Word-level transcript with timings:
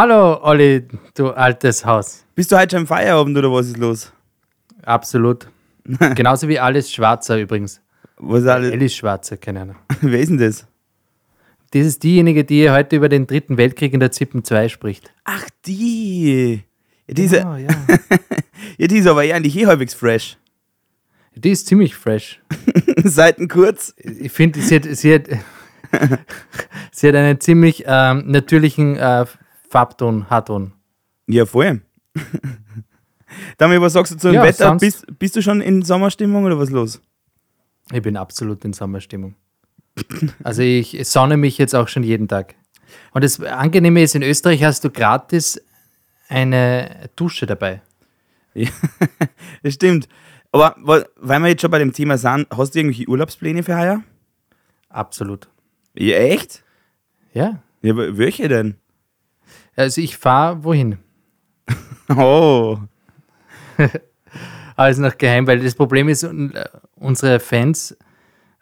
Hallo, 0.00 0.38
Olli, 0.44 0.86
du 1.16 1.30
altes 1.30 1.84
Haus. 1.84 2.24
bist 2.36 2.52
du 2.52 2.56
heute 2.56 2.76
schon 2.76 2.82
im 2.82 2.86
Feierabend 2.86 3.36
oder 3.36 3.50
was 3.50 3.66
ist 3.66 3.78
los? 3.78 4.12
Absolut. 4.84 5.48
Genauso 6.14 6.46
wie 6.46 6.60
Alice 6.60 6.92
Schwarzer 6.92 7.36
übrigens. 7.36 7.80
Was 8.16 8.42
ist 8.42 8.46
alles? 8.46 8.72
Alice 8.72 8.94
Schwarzer, 8.94 9.36
keine 9.38 9.62
Ahnung. 9.62 9.76
Wer 10.00 10.20
ist 10.20 10.28
denn 10.28 10.38
das? 10.38 10.68
Das 11.72 11.84
ist 11.84 12.04
diejenige, 12.04 12.44
die 12.44 12.70
heute 12.70 12.94
über 12.94 13.08
den 13.08 13.26
dritten 13.26 13.56
Weltkrieg 13.56 13.92
in 13.92 13.98
der 13.98 14.12
Zippen 14.12 14.44
2 14.44 14.68
spricht. 14.68 15.12
Ach, 15.24 15.44
die. 15.66 16.62
Ja, 17.08 17.14
diese, 17.14 17.44
Oh, 17.44 17.56
ja. 17.56 17.66
ja, 18.78 18.86
die 18.86 18.98
ist 18.98 19.08
aber 19.08 19.22
eigentlich 19.22 19.56
eh 19.56 19.66
halbwegs 19.66 19.94
fresh. 19.94 20.38
Die 21.34 21.50
ist 21.50 21.66
ziemlich 21.66 21.96
fresh. 21.96 22.40
Seiten 23.02 23.48
kurz. 23.48 23.96
Ich 23.98 24.30
finde, 24.30 24.60
sie 24.60 24.76
hat, 24.76 24.84
sie, 24.84 25.12
hat, 25.12 25.24
sie 26.92 27.08
hat 27.08 27.14
einen 27.16 27.40
ziemlich 27.40 27.82
ähm, 27.84 28.30
natürlichen 28.30 28.94
äh, 28.94 29.26
Farbton, 29.68 30.28
Haarton. 30.30 30.72
Ja, 31.26 31.46
voll. 31.46 31.82
Damit, 33.58 33.80
was 33.80 33.92
sagst 33.92 34.12
du 34.12 34.16
zu 34.16 34.28
dem 34.28 34.36
Ja, 34.36 34.44
Wetter? 34.44 34.74
Bist, 34.76 35.06
bist 35.18 35.36
du 35.36 35.42
schon 35.42 35.60
in 35.60 35.82
Sommerstimmung 35.82 36.44
oder 36.44 36.58
was 36.58 36.70
los? 36.70 37.00
Ich 37.92 38.02
bin 38.02 38.16
absolut 38.16 38.64
in 38.64 38.72
Sommerstimmung. 38.72 39.34
Also 40.44 40.62
ich 40.62 40.96
sonne 41.08 41.36
mich 41.36 41.58
jetzt 41.58 41.74
auch 41.74 41.88
schon 41.88 42.02
jeden 42.02 42.28
Tag. 42.28 42.54
Und 43.12 43.24
das 43.24 43.40
Angenehme 43.40 44.02
ist, 44.02 44.14
in 44.14 44.22
Österreich 44.22 44.62
hast 44.64 44.84
du 44.84 44.90
gratis 44.90 45.60
eine 46.28 47.10
Dusche 47.16 47.46
dabei. 47.46 47.82
Das 49.62 49.74
stimmt. 49.74 50.08
Aber 50.52 50.76
weil 51.16 51.40
wir 51.40 51.48
jetzt 51.48 51.60
schon 51.60 51.70
bei 51.70 51.78
dem 51.78 51.92
Thema 51.92 52.16
sind, 52.16 52.46
hast 52.50 52.74
du 52.74 52.78
irgendwelche 52.78 53.08
Urlaubspläne 53.08 53.62
für 53.62 53.76
heuer? 53.76 54.02
Absolut. 54.88 55.48
Ja, 55.94 56.16
echt? 56.16 56.64
Ja. 57.34 57.62
Ja, 57.82 57.94
welche 57.96 58.48
denn? 58.48 58.76
Also 59.78 60.00
ich 60.00 60.18
fahre 60.18 60.64
wohin? 60.64 60.98
Oh. 62.10 62.78
Alles 64.76 64.96
noch 64.96 65.18
geheim, 65.18 65.46
weil 65.46 65.60
das 65.60 65.74
Problem 65.74 66.08
ist, 66.08 66.22
äh, 66.22 66.64
unsere 66.94 67.38
Fans 67.38 67.94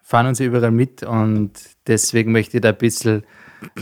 fahren 0.01 0.27
uns 0.27 0.41
überall 0.41 0.71
mit 0.71 1.03
und 1.03 1.53
deswegen 1.87 2.33
möchte 2.33 2.57
ich 2.57 2.61
da 2.61 2.69
ein 2.69 2.77
bisschen, 2.77 3.23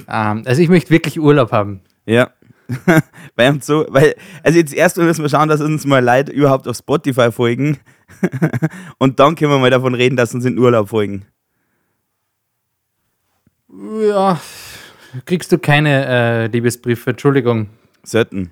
ähm, 0.07 0.43
also 0.45 0.61
ich 0.61 0.69
möchte 0.69 0.91
wirklich 0.91 1.19
Urlaub 1.19 1.51
haben. 1.51 1.81
Ja. 2.05 2.29
weil 3.35 3.53
uns 3.53 3.65
so, 3.65 3.87
weil, 3.89 4.15
also 4.43 4.59
jetzt 4.59 4.75
erst 4.75 4.97
müssen 4.97 5.23
wir 5.23 5.29
schauen, 5.29 5.49
dass 5.49 5.61
uns 5.61 5.83
mal 5.87 6.05
Leute 6.05 6.31
überhaupt 6.31 6.67
auf 6.67 6.77
Spotify 6.77 7.31
folgen. 7.31 7.79
Und 8.99 9.19
dann 9.19 9.33
können 9.33 9.49
wir 9.49 9.57
mal 9.57 9.71
davon 9.71 9.95
reden, 9.95 10.15
dass 10.15 10.35
uns 10.35 10.45
in 10.45 10.59
Urlaub 10.59 10.89
folgen. 10.89 11.25
Ja, 13.67 14.39
kriegst 15.25 15.51
du 15.51 15.57
keine 15.59 16.05
äh, 16.05 16.47
Liebesbriefe, 16.47 17.11
Entschuldigung. 17.11 17.69
Selten. 18.03 18.51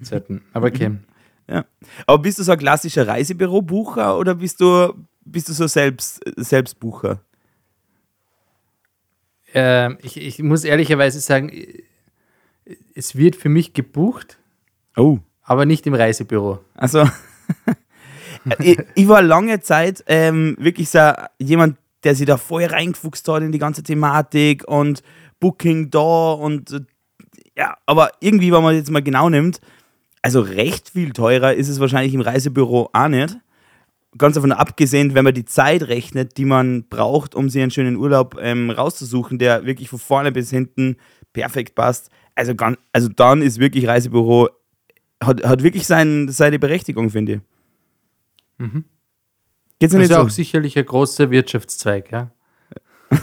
Selten. 0.00 0.42
Aber 0.52 0.68
okay. 0.68 0.92
Ja. 1.46 1.66
Aber 2.06 2.22
bist 2.22 2.38
du 2.38 2.42
so 2.42 2.52
ein 2.52 2.58
klassischer 2.58 3.06
Reisebürobucher 3.06 4.16
oder 4.16 4.34
bist 4.34 4.62
du, 4.62 4.94
bist 5.26 5.50
du 5.50 5.52
so 5.52 5.66
selbst, 5.66 6.22
Selbstbucher? 6.38 7.20
Ähm, 9.52 9.98
ich, 10.00 10.16
ich 10.16 10.42
muss 10.42 10.64
ehrlicherweise 10.64 11.20
sagen, 11.20 11.52
es 12.94 13.14
wird 13.16 13.36
für 13.36 13.50
mich 13.50 13.74
gebucht, 13.74 14.38
Oh. 14.96 15.18
aber 15.42 15.66
nicht 15.66 15.86
im 15.86 15.92
Reisebüro. 15.92 16.60
Also, 16.74 17.06
ich, 18.60 18.78
ich 18.94 19.08
war 19.08 19.20
lange 19.20 19.60
Zeit 19.60 20.02
ähm, 20.06 20.56
wirklich 20.58 20.88
so 20.88 21.12
jemand, 21.38 21.76
der 22.04 22.14
sich 22.14 22.26
da 22.26 22.36
voll 22.36 22.64
reingefuchst 22.64 23.26
hat 23.28 23.42
in 23.42 23.52
die 23.52 23.58
ganze 23.58 23.82
Thematik 23.82 24.66
und 24.68 25.02
Booking 25.40 25.90
da 25.90 26.32
und 26.32 26.72
äh, 26.72 26.80
ja, 27.56 27.76
aber 27.86 28.10
irgendwie, 28.20 28.52
wenn 28.52 28.62
man 28.62 28.74
jetzt 28.74 28.90
mal 28.90 29.02
genau 29.02 29.28
nimmt, 29.28 29.60
also 30.22 30.40
recht 30.40 30.90
viel 30.90 31.12
teurer 31.12 31.54
ist 31.54 31.68
es 31.68 31.80
wahrscheinlich 31.80 32.14
im 32.14 32.20
Reisebüro 32.20 32.90
auch 32.92 33.08
nicht. 33.08 33.36
Ganz 34.16 34.36
davon 34.36 34.52
abgesehen, 34.52 35.14
wenn 35.14 35.24
man 35.24 35.34
die 35.34 35.44
Zeit 35.44 35.82
rechnet, 35.82 36.38
die 36.38 36.44
man 36.44 36.88
braucht, 36.88 37.34
um 37.34 37.50
sich 37.50 37.60
einen 37.60 37.70
schönen 37.70 37.96
Urlaub 37.96 38.38
ähm, 38.40 38.70
rauszusuchen, 38.70 39.38
der 39.38 39.66
wirklich 39.66 39.88
von 39.88 39.98
vorne 39.98 40.32
bis 40.32 40.50
hinten 40.50 40.96
perfekt 41.32 41.74
passt. 41.74 42.10
Also, 42.36 42.54
ganz, 42.54 42.78
also 42.92 43.08
dann 43.08 43.42
ist 43.42 43.58
wirklich 43.58 43.86
Reisebüro, 43.86 44.48
hat, 45.22 45.44
hat 45.44 45.62
wirklich 45.62 45.86
sein, 45.86 46.28
seine 46.28 46.58
Berechtigung, 46.58 47.10
finde 47.10 47.32
ich. 47.32 47.40
Mhm. 48.58 48.84
Geht's 49.84 49.94
Das 49.94 50.02
ist 50.02 50.08
so? 50.10 50.16
auch 50.16 50.30
sicherlich 50.30 50.78
ein 50.78 50.86
großer 50.86 51.30
Wirtschaftszweig, 51.30 52.10
ja. 52.12 52.30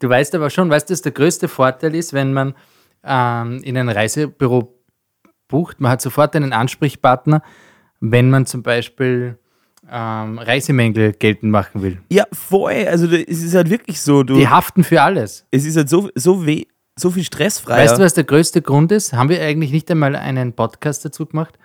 du 0.00 0.08
weißt 0.08 0.34
aber 0.34 0.50
schon, 0.50 0.70
weißt 0.70 0.88
du, 0.88 0.92
dass 0.92 1.02
der 1.02 1.12
größte 1.12 1.48
Vorteil 1.48 1.94
ist, 1.94 2.12
wenn 2.12 2.32
man 2.32 2.54
ähm, 3.04 3.60
in 3.62 3.76
ein 3.76 3.88
Reisebüro 3.88 4.74
bucht, 5.48 5.80
man 5.80 5.92
hat 5.92 6.00
sofort 6.02 6.34
einen 6.36 6.52
Ansprechpartner, 6.52 7.42
wenn 8.00 8.30
man 8.30 8.46
zum 8.46 8.62
Beispiel 8.62 9.38
ähm, 9.90 10.38
Reisemängel 10.38 11.12
geltend 11.12 11.52
machen 11.52 11.82
will. 11.82 12.00
Ja, 12.10 12.24
voll. 12.32 12.86
Also 12.88 13.06
es 13.06 13.42
ist 13.42 13.54
halt 13.54 13.70
wirklich 13.70 14.00
so, 14.00 14.22
du, 14.22 14.34
Die 14.34 14.48
haften 14.48 14.82
für 14.84 15.02
alles. 15.02 15.46
es 15.50 15.64
ist 15.64 15.76
halt 15.76 15.88
so, 15.88 16.08
so, 16.14 16.46
weh, 16.46 16.64
so 16.96 17.10
viel 17.10 17.24
stressfreier. 17.24 17.84
Weißt 17.84 17.98
du, 17.98 18.02
was 18.02 18.14
der 18.14 18.24
größte 18.24 18.62
Grund 18.62 18.92
ist? 18.92 19.12
Haben 19.12 19.28
wir 19.28 19.40
eigentlich 19.42 19.72
nicht 19.72 19.90
einmal 19.90 20.16
einen 20.16 20.54
Podcast 20.54 21.04
dazu 21.04 21.26
gemacht? 21.26 21.58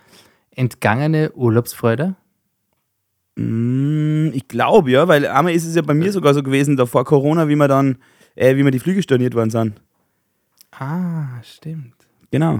Entgangene 0.55 1.31
Urlaubsfreude? 1.33 2.15
Mm, 3.35 4.31
Ich 4.33 4.47
glaube 4.47 4.91
ja, 4.91 5.07
weil 5.07 5.25
einmal 5.27 5.53
ist 5.53 5.65
es 5.65 5.75
ja 5.75 5.81
bei 5.81 5.93
mir 5.93 6.11
sogar 6.11 6.33
so 6.33 6.43
gewesen, 6.43 6.75
da 6.77 6.85
vor 6.85 7.05
Corona, 7.05 7.47
wie 7.47 7.55
wir 7.55 7.67
dann, 7.67 7.97
äh, 8.35 8.55
wie 8.55 8.63
wir 8.63 8.71
die 8.71 8.79
Flüge 8.79 9.01
storniert 9.03 9.33
worden 9.35 9.49
sind. 9.49 9.81
Ah, 10.71 11.41
stimmt. 11.43 11.95
Genau. 12.31 12.59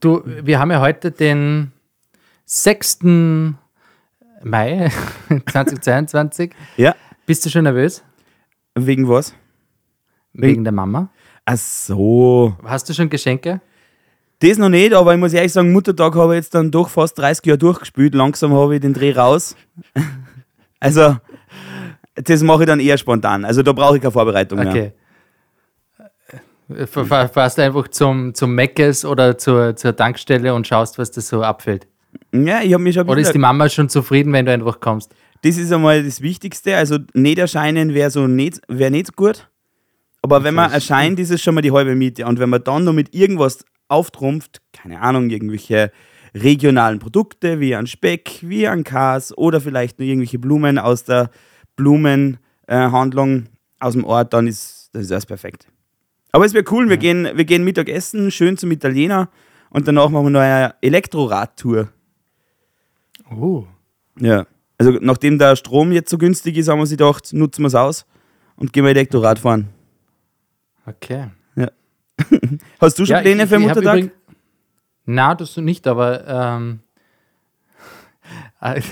Du, 0.00 0.22
wir 0.24 0.58
haben 0.58 0.70
ja 0.70 0.80
heute 0.80 1.10
den 1.10 1.72
6. 2.46 3.00
Mai 4.42 4.90
2022. 5.50 6.52
Ja. 6.76 6.94
Bist 7.26 7.44
du 7.46 7.50
schon 7.50 7.64
nervös? 7.64 8.02
Wegen 8.74 9.08
was? 9.08 9.34
Wegen 10.32 10.64
der 10.64 10.72
Mama? 10.72 11.10
Ach 11.44 11.56
so. 11.56 12.56
Hast 12.64 12.88
du 12.88 12.94
schon 12.94 13.10
Geschenke? 13.10 13.60
Das 14.42 14.58
noch 14.58 14.68
nicht, 14.68 14.92
aber 14.92 15.14
ich 15.14 15.20
muss 15.20 15.32
ehrlich 15.32 15.52
sagen, 15.52 15.72
Muttertag 15.72 16.14
habe 16.16 16.34
ich 16.34 16.38
jetzt 16.38 16.54
dann 16.54 16.70
doch 16.70 16.88
fast 16.88 17.16
30 17.18 17.46
Jahre 17.46 17.58
durchgespielt. 17.58 18.14
Langsam 18.14 18.52
habe 18.52 18.74
ich 18.74 18.80
den 18.80 18.92
Dreh 18.94 19.12
raus. 19.12 19.56
Also, 20.84 21.16
das 22.16 22.42
mache 22.42 22.64
ich 22.64 22.66
dann 22.66 22.80
eher 22.80 22.98
spontan. 22.98 23.44
Also, 23.44 23.62
da 23.62 23.72
brauche 23.72 23.94
ich 23.94 24.02
keine 24.02 24.10
Vorbereitung 24.10 24.58
mehr. 24.58 24.68
Okay. 24.68 24.92
Äh, 26.70 26.82
F- 26.82 26.96
f- 26.96 27.32
Fährst 27.32 27.60
einfach 27.60 27.86
zum, 27.86 28.34
zum 28.34 28.52
Meckes 28.56 29.04
oder 29.04 29.38
zur, 29.38 29.76
zur 29.76 29.94
Tankstelle 29.94 30.52
und 30.52 30.66
schaust, 30.66 30.98
was 30.98 31.12
da 31.12 31.20
so 31.20 31.44
abfällt. 31.44 31.86
Ja, 32.34 32.62
ich 32.62 32.72
habe 32.72 32.82
mich 32.82 32.96
schon 32.96 33.08
Oder 33.08 33.20
ist 33.20 33.32
die 33.32 33.38
Mama 33.38 33.68
schon 33.68 33.88
zufrieden, 33.90 34.32
wenn 34.32 34.44
du 34.46 34.52
einfach 34.52 34.80
kommst? 34.80 35.14
Das 35.42 35.56
ist 35.56 35.70
einmal 35.72 36.02
das 36.02 36.20
Wichtigste. 36.20 36.76
Also, 36.76 36.98
nicht 37.14 37.38
erscheinen 37.38 37.94
wäre 37.94 38.10
so 38.10 38.26
nicht, 38.26 38.60
wär 38.66 38.90
nicht 38.90 39.14
gut. 39.14 39.48
Aber 40.20 40.42
wenn 40.42 40.54
man 40.54 40.72
erscheint, 40.72 41.20
ist 41.20 41.30
es 41.30 41.40
schon 41.40 41.54
mal 41.54 41.60
die 41.62 41.70
halbe 41.70 41.94
Miete. 41.94 42.26
Und 42.26 42.40
wenn 42.40 42.50
man 42.50 42.64
dann 42.64 42.82
noch 42.82 42.92
mit 42.92 43.14
irgendwas 43.14 43.64
auftrumpft, 43.92 44.62
keine 44.72 45.00
Ahnung, 45.00 45.30
irgendwelche 45.30 45.92
regionalen 46.34 46.98
Produkte 46.98 47.60
wie 47.60 47.74
ein 47.74 47.86
Speck, 47.86 48.38
wie 48.42 48.66
ein 48.66 48.84
Kas 48.84 49.36
oder 49.36 49.60
vielleicht 49.60 49.98
nur 49.98 50.08
irgendwelche 50.08 50.38
Blumen 50.38 50.78
aus 50.78 51.04
der 51.04 51.30
Blumenhandlung 51.76 53.46
aus 53.78 53.92
dem 53.92 54.04
Ort, 54.04 54.32
dann 54.32 54.46
ist 54.46 54.82
das 54.92 55.04
ist 55.04 55.12
alles 55.12 55.26
perfekt. 55.26 55.68
Aber 56.32 56.44
es 56.44 56.54
wäre 56.54 56.64
cool, 56.70 56.88
wir, 56.88 56.96
gehen, 56.96 57.28
wir 57.34 57.44
gehen 57.44 57.64
Mittagessen, 57.64 58.30
schön 58.30 58.56
zum 58.56 58.70
Italiener 58.70 59.28
und 59.70 59.88
danach 59.88 60.08
machen 60.08 60.26
wir 60.26 60.30
noch 60.30 60.40
eine 60.40 60.74
Elektroradtour. 60.80 61.88
Oh. 63.30 63.64
Ja. 64.18 64.46
Also 64.78 64.92
nachdem 65.00 65.38
der 65.38 65.56
Strom 65.56 65.92
jetzt 65.92 66.10
so 66.10 66.18
günstig 66.18 66.56
ist, 66.56 66.68
haben 66.68 66.78
wir 66.78 66.86
sich 66.86 66.98
gedacht, 66.98 67.32
nutzen 67.32 67.62
wir 67.62 67.68
es 67.68 67.74
aus 67.74 68.06
und 68.56 68.72
gehen 68.72 68.84
wir 68.84 68.90
Elektrorad 68.90 69.38
fahren. 69.38 69.68
Okay. 70.86 71.28
Hast 72.80 72.98
du 72.98 73.04
schon 73.06 73.20
Pläne 73.22 73.44
ich- 73.44 73.48
für 73.48 73.58
Muttertag? 73.58 73.98
übrigens- 73.98 74.12
Na, 75.04 75.34
das 75.34 75.56
nicht, 75.56 75.86
aber 75.86 76.26
ähm, 76.60 76.80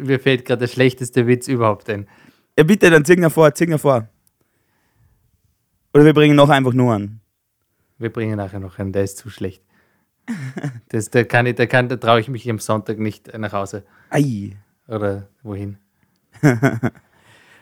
mir 0.00 0.18
fällt 0.20 0.44
gerade 0.44 0.60
der 0.60 0.68
schlechteste 0.68 1.26
Witz 1.26 1.48
überhaupt 1.48 1.90
ein. 1.90 2.08
Ja 2.58 2.64
bitte, 2.64 2.90
dann 2.90 3.04
ihn 3.18 3.30
vor, 3.30 3.52
ihn 3.68 3.78
vor. 3.78 4.08
Oder 5.92 6.04
wir 6.04 6.14
bringen 6.14 6.36
noch 6.36 6.48
einfach 6.48 6.72
nur 6.72 6.94
an. 6.94 7.20
Wir 7.98 8.10
bringen 8.12 8.36
nachher 8.36 8.60
noch 8.60 8.78
einen, 8.78 8.92
der 8.92 9.04
ist 9.04 9.18
zu 9.18 9.30
schlecht. 9.30 9.62
Das, 10.88 11.10
der 11.10 11.24
kann 11.24 11.46
ich, 11.46 11.56
der 11.56 11.66
kann, 11.66 11.88
da 11.88 11.96
traue 11.96 12.20
ich 12.20 12.28
mich 12.28 12.48
am 12.48 12.58
Sonntag 12.58 12.98
nicht 12.98 13.36
nach 13.36 13.52
Hause 13.52 13.84
Ei. 14.10 14.56
oder 14.88 15.28
wohin. 15.42 15.78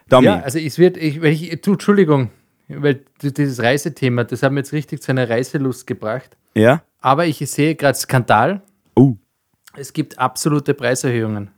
Dummy. 0.09 0.27
Ja, 0.27 0.41
also 0.41 0.59
es 0.59 0.79
wird, 0.79 0.97
ich, 0.99 1.23
ich, 1.23 1.53
Entschuldigung, 1.67 2.31
weil 2.69 3.05
dieses 3.21 3.63
Reisethema, 3.63 4.25
das 4.25 4.43
hat 4.43 4.53
mir 4.53 4.61
jetzt 4.61 4.73
richtig 4.73 5.03
zu 5.03 5.13
einer 5.13 5.29
Reiselust 5.29 5.87
gebracht. 5.87 6.37
Ja? 6.55 6.83
Aber 7.01 7.27
ich 7.27 7.39
sehe 7.39 7.75
gerade 7.75 7.99
Skandal. 7.99 8.63
Oh. 8.95 9.17
Es 9.77 9.93
gibt 9.93 10.19
absolute 10.19 10.75
Preiserhöhungen. 10.75 11.51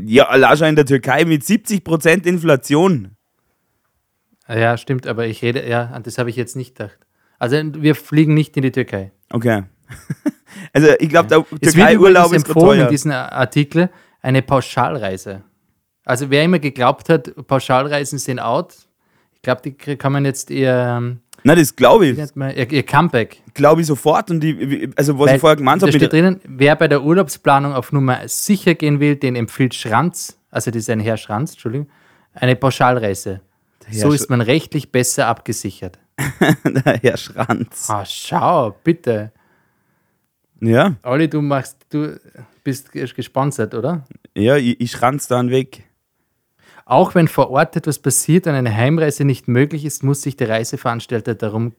Ja, 0.00 0.56
schon 0.56 0.68
in 0.68 0.76
der 0.76 0.86
Türkei 0.86 1.24
mit 1.24 1.42
70% 1.42 2.26
Inflation. 2.26 3.16
Ja, 4.48 4.76
stimmt, 4.76 5.06
aber 5.06 5.26
ich 5.26 5.42
rede, 5.42 5.68
ja, 5.68 5.86
an 5.86 6.02
das 6.02 6.18
habe 6.18 6.30
ich 6.30 6.36
jetzt 6.36 6.56
nicht 6.56 6.76
gedacht. 6.76 6.98
Also 7.38 7.56
wir 7.74 7.94
fliegen 7.94 8.34
nicht 8.34 8.56
in 8.56 8.62
die 8.62 8.72
Türkei. 8.72 9.12
Okay. 9.30 9.64
also 10.72 10.88
ich 10.98 11.08
glaube, 11.08 11.28
der 11.28 11.44
Türkei-Urlaub 11.44 12.32
ist 12.32 12.48
empfohlen 12.48 12.80
in 12.80 12.84
teuer. 12.84 12.90
diesem 12.90 13.10
Artikel 13.12 13.90
eine 14.20 14.42
Pauschalreise. 14.42 15.42
Also 16.04 16.30
wer 16.30 16.44
immer 16.44 16.58
geglaubt 16.58 17.08
hat, 17.08 17.34
Pauschalreisen 17.46 18.18
sind 18.18 18.40
out, 18.40 18.74
ich 19.42 19.44
glaube, 19.44 19.60
die 19.64 19.72
kann 19.96 20.12
man 20.12 20.24
jetzt 20.24 20.52
eher, 20.52 20.98
ähm, 20.98 21.18
Nein, 21.42 21.58
das 21.58 21.74
glaube 21.74 22.06
ich. 22.06 22.34
man, 22.36 22.54
ihr, 22.54 22.70
ihr 22.70 22.84
Comeback. 22.84 23.42
Glaube 23.54 23.80
ich 23.80 23.88
sofort. 23.88 24.30
Und 24.30 24.38
die, 24.40 24.88
also 24.94 25.18
was 25.18 25.26
Weil 25.30 25.34
ich 25.34 25.40
vorher 25.40 25.56
gemeint 25.56 25.82
da 25.82 25.88
habe, 25.88 25.96
steht 25.96 26.12
drinnen, 26.12 26.40
wer 26.44 26.76
bei 26.76 26.86
der 26.86 27.02
Urlaubsplanung 27.02 27.72
auf 27.74 27.90
Nummer 27.90 28.28
sicher 28.28 28.76
gehen 28.76 29.00
will, 29.00 29.16
den 29.16 29.34
empfiehlt 29.34 29.74
Schranz, 29.74 30.38
also 30.52 30.70
das 30.70 30.82
ist 30.82 30.90
ein 30.90 31.00
Herr 31.00 31.16
Schranz, 31.16 31.54
Entschuldigung, 31.54 31.88
eine 32.34 32.54
Pauschalreise. 32.54 33.40
So 33.90 34.12
ist 34.12 34.30
man 34.30 34.40
rechtlich 34.40 34.92
besser 34.92 35.26
abgesichert. 35.26 35.98
der 36.64 37.00
Herr 37.02 37.16
Schranz. 37.16 37.88
Ah, 37.90 38.04
schau, 38.04 38.76
bitte. 38.84 39.32
Ja, 40.60 40.94
Olli, 41.02 41.28
du 41.28 41.42
machst, 41.42 41.78
du 41.90 42.20
bist 42.62 42.90
ges- 42.92 43.12
gesponsert, 43.16 43.74
oder? 43.74 44.04
ja, 44.36 44.56
ich, 44.56 44.80
ich 44.80 44.92
schranz 44.92 45.26
dann 45.26 45.50
weg. 45.50 45.82
Auch 46.84 47.14
wenn 47.14 47.28
vor 47.28 47.50
Ort 47.50 47.76
etwas 47.76 47.98
passiert 47.98 48.46
und 48.46 48.54
eine 48.54 48.74
Heimreise 48.74 49.24
nicht 49.24 49.48
möglich 49.48 49.84
ist, 49.84 50.02
muss 50.02 50.22
sich 50.22 50.36
der 50.36 50.48
Reiseveranstalter 50.48 51.34
darum 51.34 51.72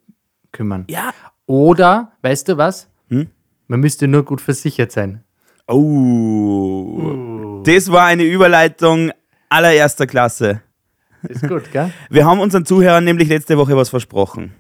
kümmern. 0.52 0.86
Ja. 0.90 1.14
Oder, 1.46 2.14
weißt 2.22 2.48
du 2.50 2.58
was? 2.58 2.88
Hm? 3.10 3.28
Man 3.68 3.80
müsste 3.80 4.08
nur 4.08 4.24
gut 4.24 4.42
versichert 4.42 4.92
sein. 4.92 5.24
Oh. 5.68 7.62
Das 7.66 7.92
war 7.92 8.06
eine 8.06 8.24
Überleitung 8.24 9.12
allererster 9.50 10.08
Klasse. 10.08 10.62
Ist 11.28 11.48
gut, 11.48 11.72
gell? 11.72 11.92
Wir 12.10 12.26
haben 12.26 12.40
unseren 12.40 12.66
Zuhörern 12.66 13.04
nämlich 13.04 13.30
letzte 13.30 13.58
Woche 13.58 13.76
was 13.76 13.90
versprochen. 13.90 14.54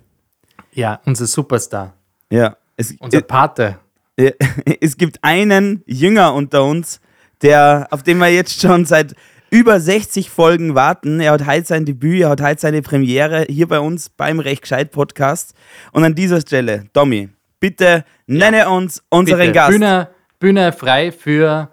Ja, 0.72 1.02
unser 1.06 1.28
Superstar, 1.28 1.94
Ja. 2.30 2.58
Es, 2.76 2.96
unser 3.00 3.22
Pate. 3.22 3.78
es 4.82 4.98
gibt 4.98 5.24
einen 5.24 5.84
Jünger 5.86 6.34
unter 6.34 6.64
uns, 6.64 7.02
der, 7.42 7.88
auf 7.92 8.02
den 8.02 8.18
wir 8.18 8.30
jetzt 8.30 8.62
schon 8.62 8.86
seit 8.86 9.16
über 9.54 9.80
60 9.80 10.32
Folgen 10.32 10.74
warten. 10.74 11.20
Er 11.20 11.34
hat 11.34 11.46
heute 11.46 11.68
sein 11.68 11.86
Debüt, 11.86 12.22
er 12.22 12.30
hat 12.30 12.42
heute 12.42 12.60
seine 12.60 12.82
Premiere 12.82 13.46
hier 13.48 13.68
bei 13.68 13.80
uns 13.80 14.10
beim 14.10 14.40
Recht 14.40 14.64
Gescheit 14.64 14.90
Podcast. 14.90 15.54
Und 15.92 16.04
an 16.04 16.16
dieser 16.16 16.42
Stelle, 16.42 16.86
Tommy, 16.92 17.30
bitte 17.60 18.04
nenne 18.26 18.68
uns 18.68 19.04
unseren 19.10 19.38
Bitte, 19.38 19.52
Gast. 19.52 19.70
Bühne, 19.70 20.10
Bühne 20.40 20.74
frei 20.74 21.12
für 21.12 21.70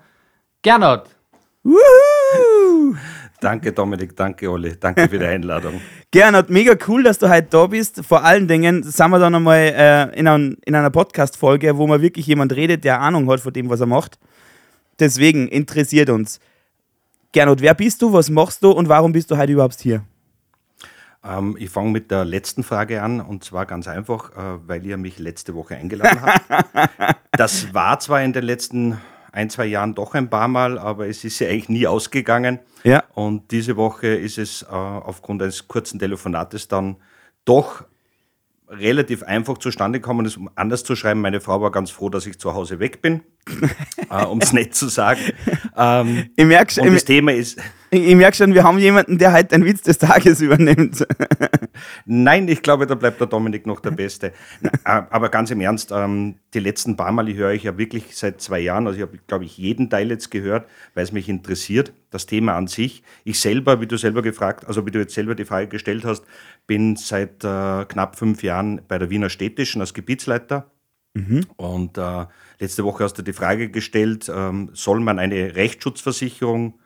Gernot. 0.61 1.05
Danke 3.41 3.73
Dominik, 3.73 4.15
danke 4.15 4.51
Olli, 4.51 4.79
danke 4.79 5.09
für 5.09 5.19
die 5.19 5.25
Einladung. 5.25 5.81
Gernot, 6.11 6.51
mega 6.51 6.75
cool, 6.87 7.03
dass 7.03 7.19
du 7.19 7.31
heute 7.31 7.49
da 7.49 7.67
bist. 7.67 8.05
Vor 8.05 8.23
allen 8.23 8.47
Dingen 8.47 8.83
sind 8.83 9.11
wir 9.11 9.19
dann 9.19 9.35
einmal 9.35 9.57
äh, 9.57 10.19
in, 10.19 10.29
ein, 10.29 10.59
in 10.67 10.75
einer 10.75 10.91
Podcast-Folge, 10.91 11.79
wo 11.79 11.87
mal 11.87 12.03
wirklich 12.03 12.27
jemand 12.27 12.55
redet, 12.55 12.85
der 12.85 13.01
Ahnung 13.01 13.31
hat 13.31 13.41
von 13.41 13.55
dem, 13.55 13.71
was 13.71 13.81
er 13.81 13.87
macht. 13.87 14.19
Deswegen 14.99 15.49
interessiert 15.49 16.11
uns. 16.11 16.41
Gernot, 17.33 17.61
wer 17.61 17.75
bist 17.75 18.03
du, 18.03 18.13
was 18.13 18.29
machst 18.29 18.63
du 18.65 18.73
und 18.73 18.89
warum 18.89 19.13
bist 19.13 19.31
du 19.31 19.37
heute 19.37 19.53
überhaupt 19.53 19.79
hier? 19.81 20.03
Ähm, 21.23 21.57
ich 21.59 21.71
fange 21.71 21.91
mit 21.91 22.11
der 22.11 22.25
letzten 22.25 22.65
Frage 22.65 23.03
an 23.03 23.21
und 23.21 23.45
zwar 23.45 23.67
ganz 23.67 23.87
einfach, 23.87 24.31
äh, 24.33 24.59
weil 24.67 24.85
ihr 24.85 24.97
mich 24.97 25.19
letzte 25.19 25.55
Woche 25.55 25.77
eingeladen 25.77 26.21
habt. 26.23 27.17
Das 27.33 27.73
war 27.73 27.99
zwar 28.01 28.23
in 28.23 28.35
den 28.35 28.43
letzten 28.43 29.01
ein, 29.33 29.49
zwei 29.49 29.65
Jahren 29.65 29.95
doch 29.95 30.15
ein 30.15 30.29
paar 30.29 30.49
Mal, 30.49 30.79
aber 30.79 31.07
es 31.07 31.25
ist 31.25 31.39
ja 31.39 31.49
eigentlich 31.49 31.71
nie 31.71 31.87
ausgegangen. 31.87 32.59
Ja. 32.83 33.05
Und 33.15 33.51
diese 33.51 33.77
Woche 33.77 34.09
ist 34.09 34.37
es 34.37 34.63
äh, 34.63 34.67
aufgrund 34.67 35.41
eines 35.41 35.67
kurzen 35.67 35.99
Telefonates 35.99 36.69
dann 36.69 36.97
doch 37.47 37.85
relativ 38.71 39.25
einfach 39.25 39.59
zustande 39.59 40.01
gekommen, 40.01 40.25
es 40.27 40.37
um 40.37 40.49
anders 40.55 40.85
zu 40.85 40.95
schreiben. 40.95 41.21
Meine 41.21 41.41
Frau 41.41 41.61
war 41.61 41.73
ganz 41.73 41.91
froh, 41.91 42.09
dass 42.09 42.27
ich 42.27 42.39
zu 42.39 42.55
Hause 42.55 42.79
weg 42.79 43.03
bin, 43.03 43.23
äh, 44.11 44.25
um 44.25 44.39
es 44.41 44.53
nett 44.53 44.75
zu 44.75 44.89
sagen. 44.89 45.21
Ähm, 45.77 46.31
Ich 46.37 46.47
merke 46.47 46.73
schon, 46.73 46.87
und 46.87 46.95
das 46.95 47.05
Thema 47.05 47.33
ist, 47.33 47.59
ich 47.93 48.15
merk 48.15 48.37
schon, 48.37 48.55
wir 48.55 48.63
haben 48.63 48.79
jemanden, 48.79 49.19
der 49.19 49.33
heute 49.33 49.49
den 49.49 49.65
Witz 49.65 49.83
des 49.83 49.99
Tages 49.99 50.41
übernimmt. 50.41 51.05
Nein, 52.07 52.47
ich 52.47 52.63
glaube, 52.63 52.87
da 52.87 52.95
bleibt 52.95 53.19
der 53.19 53.27
Dominik 53.27 53.67
noch 53.67 53.81
der 53.81 53.91
Beste. 53.91 54.33
Äh, 54.63 54.69
aber 54.85 55.29
ganz 55.29 55.51
im 55.51 55.61
Ernst, 55.61 55.91
ähm, 55.91 56.37
die 56.55 56.61
letzten 56.61 56.97
paar 56.97 57.11
Mal, 57.11 57.29
ich 57.29 57.37
höre 57.37 57.51
ich 57.51 57.65
ja 57.65 57.77
wirklich 57.77 58.17
seit 58.17 58.41
zwei 58.41 58.61
Jahren, 58.61 58.87
also 58.87 58.97
ich 58.97 59.03
habe, 59.03 59.19
glaube 59.27 59.45
ich, 59.45 59.59
jeden 59.59 59.91
Teil 59.91 60.09
jetzt 60.11 60.31
gehört, 60.31 60.69
weil 60.95 61.03
es 61.03 61.11
mich 61.11 61.29
interessiert, 61.29 61.93
das 62.11 62.27
Thema 62.27 62.55
an 62.55 62.69
sich. 62.69 63.03
Ich 63.25 63.41
selber, 63.41 63.81
wie 63.81 63.87
du 63.87 63.97
selber 63.97 64.23
gefragt, 64.23 64.67
also 64.67 64.87
wie 64.87 64.93
du 64.93 65.01
jetzt 65.01 65.15
selber 65.15 65.35
die 65.35 65.45
Frage 65.45 65.67
gestellt 65.67 66.05
hast, 66.05 66.25
bin 66.71 66.95
seit 66.95 67.43
äh, 67.43 67.85
knapp 67.85 68.15
fünf 68.15 68.45
Jahren 68.45 68.83
bei 68.87 68.97
der 68.97 69.11
Wiener 69.11 69.29
Städtischen 69.29 69.81
als 69.81 69.93
Gebietsleiter. 69.93 70.71
Und 71.57 71.99
äh, 71.99 72.27
letzte 72.61 72.85
Woche 72.85 73.03
hast 73.03 73.15
du 73.15 73.23
die 73.23 73.33
Frage 73.33 73.71
gestellt, 73.71 74.31
ähm, 74.33 74.71
soll 74.73 75.01
man 75.01 75.19
eine 75.19 75.57
Rechtsschutzversicherung 75.57 76.79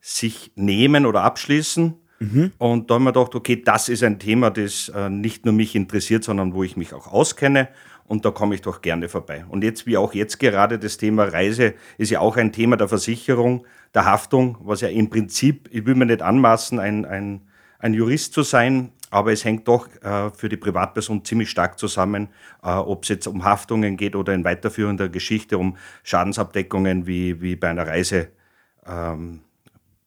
sich 0.00 0.52
nehmen 0.54 1.04
oder 1.04 1.20
abschließen? 1.20 1.96
Und 2.56 2.90
da 2.90 2.94
haben 2.94 3.04
wir 3.04 3.12
gedacht, 3.12 3.34
okay, 3.34 3.60
das 3.62 3.90
ist 3.90 4.02
ein 4.02 4.18
Thema, 4.18 4.48
das 4.48 4.88
äh, 4.88 5.10
nicht 5.10 5.44
nur 5.44 5.52
mich 5.52 5.74
interessiert, 5.74 6.24
sondern 6.24 6.54
wo 6.54 6.62
ich 6.62 6.78
mich 6.78 6.94
auch 6.94 7.06
auskenne. 7.06 7.68
Und 8.06 8.24
da 8.24 8.30
komme 8.30 8.54
ich 8.54 8.62
doch 8.62 8.80
gerne 8.80 9.10
vorbei. 9.10 9.44
Und 9.50 9.64
jetzt, 9.64 9.86
wie 9.86 9.98
auch 9.98 10.14
jetzt 10.14 10.38
gerade, 10.38 10.78
das 10.78 10.96
Thema 10.96 11.24
Reise 11.24 11.74
ist 11.98 12.10
ja 12.10 12.20
auch 12.20 12.38
ein 12.38 12.52
Thema 12.52 12.78
der 12.78 12.88
Versicherung, 12.88 13.66
der 13.92 14.06
Haftung, 14.06 14.56
was 14.62 14.80
ja 14.80 14.88
im 14.88 15.10
Prinzip, 15.10 15.68
ich 15.70 15.84
will 15.84 15.94
mir 15.94 16.06
nicht 16.06 16.22
anmaßen, 16.22 16.78
ein, 16.78 17.04
ein, 17.04 17.42
ein 17.78 17.92
Jurist 17.92 18.32
zu 18.32 18.42
sein, 18.42 18.92
aber 19.10 19.32
es 19.32 19.44
hängt 19.44 19.68
doch 19.68 19.88
äh, 20.02 20.30
für 20.30 20.48
die 20.48 20.56
Privatperson 20.56 21.24
ziemlich 21.24 21.50
stark 21.50 21.78
zusammen, 21.78 22.28
äh, 22.62 22.70
ob 22.70 23.04
es 23.04 23.08
jetzt 23.08 23.26
um 23.26 23.44
Haftungen 23.44 23.96
geht 23.96 24.16
oder 24.16 24.34
in 24.34 24.44
weiterführender 24.44 25.08
Geschichte 25.08 25.58
um 25.58 25.76
Schadensabdeckungen 26.02 27.06
wie, 27.06 27.40
wie 27.40 27.56
bei 27.56 27.68
einer 27.68 27.86
Reise, 27.86 28.28
ähm, 28.86 29.40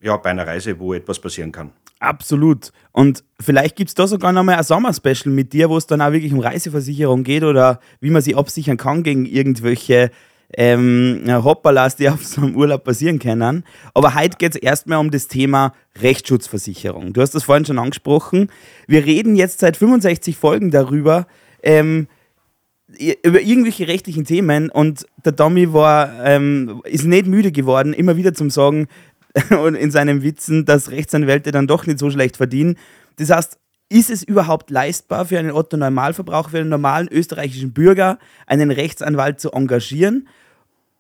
ja, 0.02 0.18
bei 0.18 0.30
einer 0.30 0.48
Reise, 0.48 0.80
wo 0.80 0.94
etwas 0.94 1.20
passieren 1.20 1.52
kann. 1.52 1.72
Absolut. 2.00 2.72
Und 2.94 3.26
vielleicht 3.42 3.76
gibt 3.76 3.90
es 3.90 3.96
da 3.96 4.08
sogar 4.08 4.32
noch 4.32 4.44
mal 4.44 4.56
ein 4.56 4.64
Sommer-Special 4.64 5.34
mit 5.34 5.52
dir, 5.52 5.70
wo 5.70 5.76
es 5.76 5.86
dann 5.86 6.02
auch 6.02 6.14
wirklich 6.14 6.32
um 6.32 6.40
Reiseversicherung 6.40 7.24
geht 7.24 7.44
oder 7.44 7.82
wie 8.00 8.10
man 8.10 8.22
sie 8.22 8.36
absichern 8.36 8.78
kann 8.78 9.04
gegen 9.04 9.26
irgendwelche 9.26 10.10
ähm, 10.56 11.24
Hoppalas, 11.28 11.96
die 11.98 12.10
auf 12.10 12.26
so 12.26 12.42
einem 12.42 12.56
Urlaub 12.56 12.84
passieren 12.84 13.20
können. 13.20 13.64
Aber 13.94 14.16
heute 14.16 14.38
geht 14.38 14.56
es 14.56 14.62
erstmal 14.62 15.00
um 15.00 15.12
das 15.12 15.28
Thema 15.28 15.74
Rechtsschutzversicherung. 16.02 17.14
Du 17.14 17.22
hast 17.22 17.36
das 17.36 17.44
vorhin 17.44 17.66
schon 17.66 17.80
angesprochen. 17.80 18.50
Wir 18.88 19.06
reden 19.06 19.36
jetzt 19.36 19.60
seit 19.60 19.78
65 19.78 20.38
Folgen 20.38 20.72
darüber, 20.72 21.28
ähm, 21.64 22.08
über 23.24 23.40
irgendwelche 23.40 23.88
rechtlichen 23.88 24.26
Themen 24.26 24.72
und 24.72 25.06
der 25.24 25.36
Tommy 25.36 25.72
war, 25.74 26.26
ähm, 26.26 26.82
ist 26.86 27.06
nicht 27.06 27.28
müde 27.28 27.52
geworden, 27.52 27.94
immer 27.94 28.18
wieder 28.18 28.34
zum 28.34 28.50
Sagen 28.50 28.88
und 29.64 29.76
in 29.76 29.92
seinen 29.92 30.24
Witzen, 30.24 30.66
dass 30.66 30.90
Rechtsanwälte 30.90 31.52
dann 31.52 31.68
doch 31.68 31.86
nicht 31.86 32.00
so 32.00 32.10
schlecht 32.10 32.38
verdienen. 32.38 32.78
Das 33.18 33.30
heißt, 33.30 33.60
ist 33.90 34.12
es 34.12 34.24
überhaupt 34.24 34.70
leistbar 34.70 35.26
für 35.26 35.40
einen 35.40 35.52
Otto 35.52 35.76
Normalverbraucher, 35.76 36.50
für 36.50 36.60
einen 36.60 36.70
normalen 36.70 37.08
österreichischen 37.08 37.74
Bürger, 37.74 38.20
einen 38.46 38.72
Rechtsanwalt 38.72 39.40
zu 39.40 39.52
engagieren? 39.52 40.28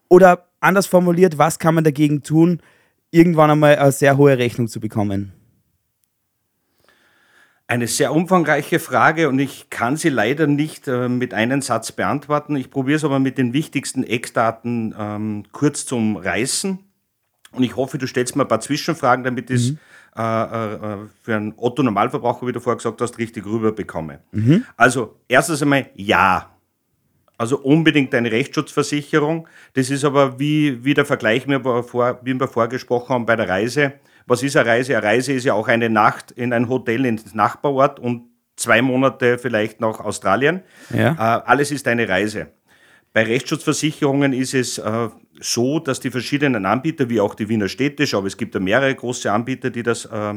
Oder 0.09 0.47
anders 0.59 0.87
formuliert, 0.87 1.37
was 1.37 1.59
kann 1.59 1.75
man 1.75 1.83
dagegen 1.83 2.23
tun, 2.23 2.61
irgendwann 3.11 3.51
einmal 3.51 3.77
eine 3.77 3.91
sehr 3.91 4.17
hohe 4.17 4.37
Rechnung 4.39 4.67
zu 4.67 4.79
bekommen? 4.79 5.33
Eine 7.67 7.85
sehr 7.85 8.11
umfangreiche 8.11 8.79
Frage 8.79 9.29
und 9.29 9.37
ich 9.37 9.69
kann 9.69 9.95
sie 9.95 10.09
leider 10.09 10.47
nicht 10.47 10.87
äh, 10.87 11.07
mit 11.07 11.35
einem 11.35 11.61
Satz 11.61 11.91
beantworten. 11.91 12.55
Ich 12.55 12.71
probiere 12.71 12.97
es 12.97 13.03
aber 13.03 13.19
mit 13.19 13.37
den 13.37 13.53
wichtigsten 13.53 14.03
Eckdaten 14.03 14.95
ähm, 14.97 15.43
kurz 15.51 15.85
zu 15.85 15.95
umreißen. 15.95 16.79
Und 17.51 17.63
ich 17.63 17.75
hoffe, 17.75 17.99
du 17.99 18.07
stellst 18.07 18.35
mir 18.35 18.45
ein 18.45 18.47
paar 18.47 18.59
Zwischenfragen, 18.59 19.23
damit 19.23 19.51
ich 19.51 19.55
es 19.55 19.75
äh, 20.19 20.73
äh, 20.73 20.97
für 21.23 21.35
einen 21.35 21.53
Otto-Normalverbraucher, 21.55 22.45
wie 22.45 22.51
du 22.51 22.59
vorher 22.59 22.75
gesagt 22.77 22.99
hast, 22.99 23.17
richtig 23.17 23.45
rüber 23.45 23.71
bekomme. 23.71 24.19
Also, 24.75 25.15
erstens 25.29 25.61
einmal 25.61 25.89
ja. 25.95 26.49
Also 27.37 27.57
unbedingt 27.59 28.13
eine 28.13 28.29
Rechtsschutzversicherung. 28.29 29.47
Das 29.73 29.89
ist 29.89 30.03
aber 30.03 30.37
wie, 30.37 30.83
wie 30.83 30.93
der 30.93 31.05
Vergleich, 31.05 31.47
wie 31.47 31.63
wir, 31.63 31.83
vor, 31.83 32.19
wie 32.21 32.37
wir 32.37 32.49
vorgesprochen 32.49 33.13
haben 33.13 33.25
bei 33.25 33.37
der 33.37 33.47
Reise. 33.47 33.93
Was 34.25 34.43
ist 34.43 34.57
eine 34.57 34.69
Reise? 34.69 34.97
Eine 34.97 35.07
Reise 35.07 35.31
ist 35.31 35.45
ja 35.45 35.53
auch 35.53 35.69
eine 35.69 35.89
Nacht 35.89 36.31
in 36.31 36.51
ein 36.51 36.67
Hotel 36.67 37.05
ins 37.05 37.33
Nachbarort 37.33 37.97
und 37.97 38.23
zwei 38.57 38.81
Monate 38.81 39.37
vielleicht 39.37 39.79
nach 39.79 40.01
Australien. 40.01 40.63
Ja. 40.93 41.13
Äh, 41.13 41.41
alles 41.45 41.71
ist 41.71 41.87
eine 41.87 42.09
Reise. 42.09 42.47
Bei 43.13 43.23
Rechtsschutzversicherungen 43.23 44.33
ist 44.33 44.53
es 44.53 44.77
äh, 44.77 45.09
so, 45.39 45.79
dass 45.79 45.99
die 45.99 46.11
verschiedenen 46.11 46.65
Anbieter, 46.65 47.09
wie 47.09 47.19
auch 47.19 47.33
die 47.33 47.49
Wiener 47.49 47.67
Städtische, 47.67 48.17
aber 48.17 48.27
es 48.27 48.37
gibt 48.37 48.53
ja 48.53 48.59
mehrere 48.59 48.93
große 48.93 49.31
Anbieter, 49.31 49.69
die 49.71 49.83
das 49.83 50.05
äh, 50.05 50.35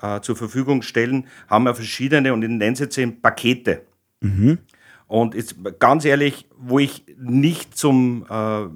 äh, 0.00 0.20
zur 0.20 0.36
Verfügung 0.36 0.82
stellen, 0.82 1.26
haben 1.48 1.66
ja 1.66 1.74
verschiedene 1.74 2.32
und 2.32 2.42
es 2.60 2.78
jetzt 2.78 2.98
eben 2.98 3.20
Pakete. 3.20 3.82
Und 5.06 5.34
jetzt 5.34 5.56
ganz 5.78 6.04
ehrlich, 6.04 6.46
wo 6.56 6.78
ich 6.78 7.04
nicht 7.18 7.76
zum, 7.76 8.24
äh, 8.28 8.66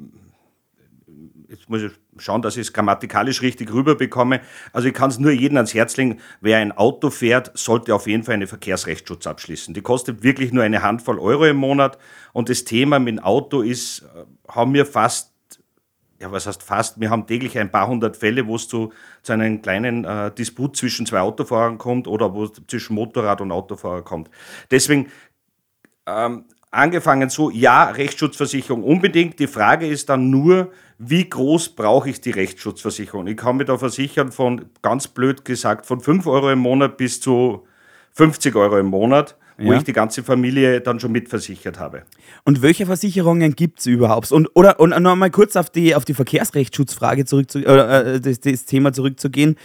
jetzt 1.49 1.69
muss 1.69 1.83
ich 1.83 1.93
schauen, 2.19 2.43
dass 2.43 2.57
ich 2.57 2.63
es 2.63 2.73
grammatikalisch 2.73 3.43
richtig 3.43 3.73
rüberbekomme. 3.73 4.41
Also 4.73 4.89
ich 4.89 4.95
kann 4.95 5.11
es 5.11 5.19
nur 5.19 5.31
jedem 5.31 5.57
ans 5.57 5.75
Herz 5.75 5.97
legen, 5.97 6.21
wer 6.41 6.59
ein 6.59 6.73
Auto 6.73 7.11
fährt, 7.11 7.57
sollte 7.57 7.95
auf 7.95 8.07
jeden 8.07 8.23
Fall 8.23 8.35
einen 8.35 8.47
Verkehrsrechtsschutz 8.47 9.27
abschließen. 9.27 9.75
Die 9.75 9.83
kostet 9.83 10.23
wirklich 10.23 10.53
nur 10.53 10.63
eine 10.63 10.83
Handvoll 10.83 11.19
Euro 11.19 11.47
im 11.47 11.57
Monat 11.57 11.99
und 12.33 12.49
das 12.49 12.65
Thema 12.65 12.99
mit 12.99 13.17
dem 13.17 13.25
Auto 13.25 13.63
ist, 13.63 14.03
äh, 14.03 14.25
haben 14.53 14.75
wir 14.75 14.87
fast 14.87 15.33
ja, 16.21 16.33
was 16.33 16.49
heißt 16.49 16.65
fast, 16.65 17.01
wir 17.01 17.11
haben 17.11 17.29
täglich 17.29 17.57
ein 17.59 17.71
paar 17.71 17.87
hundert 17.87 18.17
Fälle, 18.17 18.47
wo 18.49 18.57
es 18.57 18.67
zu, 18.67 18.93
zu 19.23 19.33
einem 19.33 19.63
kleinen 19.63 20.05
äh, 20.05 20.33
Disput 20.33 20.77
zwischen 20.77 21.07
zwei 21.07 21.21
Autofahrern 21.21 21.79
kommt 21.79 22.09
oder 22.09 22.35
wo 22.35 22.45
es 22.45 22.53
zwischen 22.67 22.95
Motorrad 22.95 23.41
und 23.41 23.53
Autofahrer 23.53 24.03
kommt. 24.03 24.29
Deswegen 24.71 25.13
ähm, 26.07 26.47
angefangen 26.71 27.31
so, 27.31 27.51
ja, 27.51 27.85
Rechtsschutzversicherung 27.85 28.83
unbedingt. 28.83 29.39
Die 29.39 29.47
Frage 29.47 29.87
ist 29.87 30.09
dann 30.09 30.31
nur, 30.31 30.71
wie 30.99 31.29
groß 31.29 31.71
brauche 31.71 32.11
ich 32.11 32.21
die 32.21 32.31
Rechtsschutzversicherung? 32.31 33.27
Ich 33.27 33.37
kann 33.37 33.57
mir 33.57 33.65
da 33.65 33.79
versichern 33.79 34.33
von, 34.33 34.67
ganz 34.83 35.09
blöd 35.09 35.45
gesagt, 35.45 35.87
von 35.87 36.01
5 36.01 36.27
Euro 36.27 36.51
im 36.51 36.59
Monat 36.59 36.97
bis 36.97 37.21
zu 37.21 37.67
50 38.13 38.55
Euro 38.57 38.79
im 38.79 38.87
Monat, 38.87 39.37
wo 39.59 39.73
ja. 39.73 39.79
ich 39.79 39.85
die 39.85 39.93
ganze 39.93 40.23
Familie 40.23 40.81
dann 40.81 41.01
schon 41.01 41.13
mitversichert 41.13 41.79
habe. 41.79 42.03
Und 42.45 42.63
welche 42.63 42.87
Versicherungen 42.87 43.55
gibt 43.55 43.81
es 43.81 43.87
überhaupt? 43.87 44.31
Und, 44.31 44.49
oder, 44.55 44.79
und 44.81 44.91
noch 44.91 45.17
mal 45.17 45.31
kurz 45.31 45.57
auf 45.57 45.71
die, 45.71 45.95
auf 45.95 46.05
die 46.05 46.15
Verkehrsrechtsschutzfrage 46.15 47.25
zurückzu, 47.25 47.61
oder, 47.61 48.07
äh, 48.07 48.21
das, 48.21 48.41
das 48.41 48.67
Thema 48.67 48.93
zurückzugehen. 48.93 49.57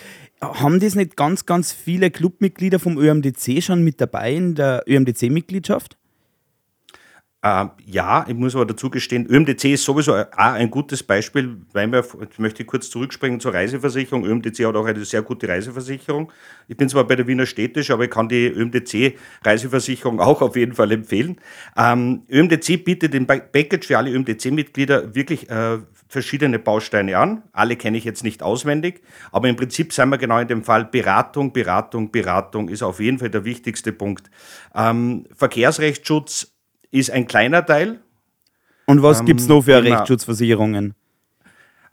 Haben 0.42 0.80
das 0.80 0.96
nicht 0.96 1.16
ganz, 1.16 1.46
ganz 1.46 1.74
viele 1.74 2.12
Clubmitglieder 2.12 2.80
vom 2.80 2.98
ÖMDC 2.98 3.64
schon 3.64 3.84
mit 3.84 4.02
dabei 4.02 4.34
in 4.34 4.56
der 4.56 4.84
ÖMDC-Mitgliedschaft? 4.88 5.98
Äh, 7.44 7.66
ja, 7.86 8.26
ich 8.26 8.36
muss 8.36 8.56
aber 8.56 8.66
dazu 8.66 8.90
gestehen, 8.90 9.28
ÖMDC 9.28 9.66
ist 9.66 9.84
sowieso 9.84 10.16
auch 10.16 10.28
ein 10.38 10.72
gutes 10.72 11.04
Beispiel, 11.04 11.58
weil 11.74 11.92
wir, 11.92 12.06
jetzt 12.22 12.40
möchte 12.40 12.64
ich 12.64 12.68
kurz 12.68 12.90
zurückspringen 12.90 13.42
zur 13.42 13.54
Reiseversicherung. 13.54 14.26
ÖMDC 14.26 14.66
hat 14.66 14.76
auch 14.78 14.86
eine 14.86 15.04
sehr 15.04 15.24
gute 15.24 15.50
Reiseversicherung. 15.50 16.32
Ich 16.70 16.78
bin 16.78 16.88
zwar 16.88 17.06
bei 17.06 17.18
der 17.18 17.28
Wiener 17.28 17.46
Städtisch, 17.46 17.92
aber 17.92 18.06
ich 18.06 18.12
kann 18.12 18.30
die 18.30 18.48
ÖMDC-Reiseversicherung 18.48 20.22
auch 20.22 20.42
auf 20.42 20.56
jeden 20.56 20.74
Fall 20.74 20.94
empfehlen. 20.94 21.36
Ähm, 21.76 22.24
ÖMDC 22.32 22.86
bietet 22.86 23.14
im 23.14 23.28
Package 23.28 23.88
für 23.88 23.98
alle 23.98 24.12
ÖMDC-Mitglieder 24.12 25.14
wirklich 25.14 25.50
äh, 25.50 25.80
verschiedene 26.08 26.60
Bausteine 26.60 27.18
an. 27.18 27.44
Alle 27.52 27.76
kenne 27.76 27.98
ich 27.98 28.06
jetzt 28.06 28.24
nicht 28.24 28.42
auswendig, 28.42 29.02
aber 29.34 29.50
im 29.50 29.58
Prinzip 29.58 29.92
sind 29.92 30.08
wir 30.08 30.18
genau 30.18 30.40
in 30.40 30.48
dem 30.48 30.64
Fall 30.64 30.86
Beratung, 30.86 31.52
Beratung, 31.52 32.10
Beratung 32.10 32.70
ist 32.70 32.84
auf 32.84 33.02
jeden 33.02 33.20
Fall 33.20 33.32
der 33.32 33.44
wichtigste 33.44 33.92
Punkt. 33.92 34.32
Ähm, 34.74 35.26
Verkehrsrechtsschutz 35.36 36.53
ist 36.94 37.12
ein 37.12 37.28
kleiner 37.28 37.66
Teil. 37.66 38.00
Und 38.86 39.02
was 39.02 39.20
ähm, 39.20 39.26
gibt 39.26 39.42
es 39.42 39.48
noch 39.48 39.64
für 39.64 39.82
genau. 39.82 39.96
Rechtsschutzversicherungen? 39.96 40.94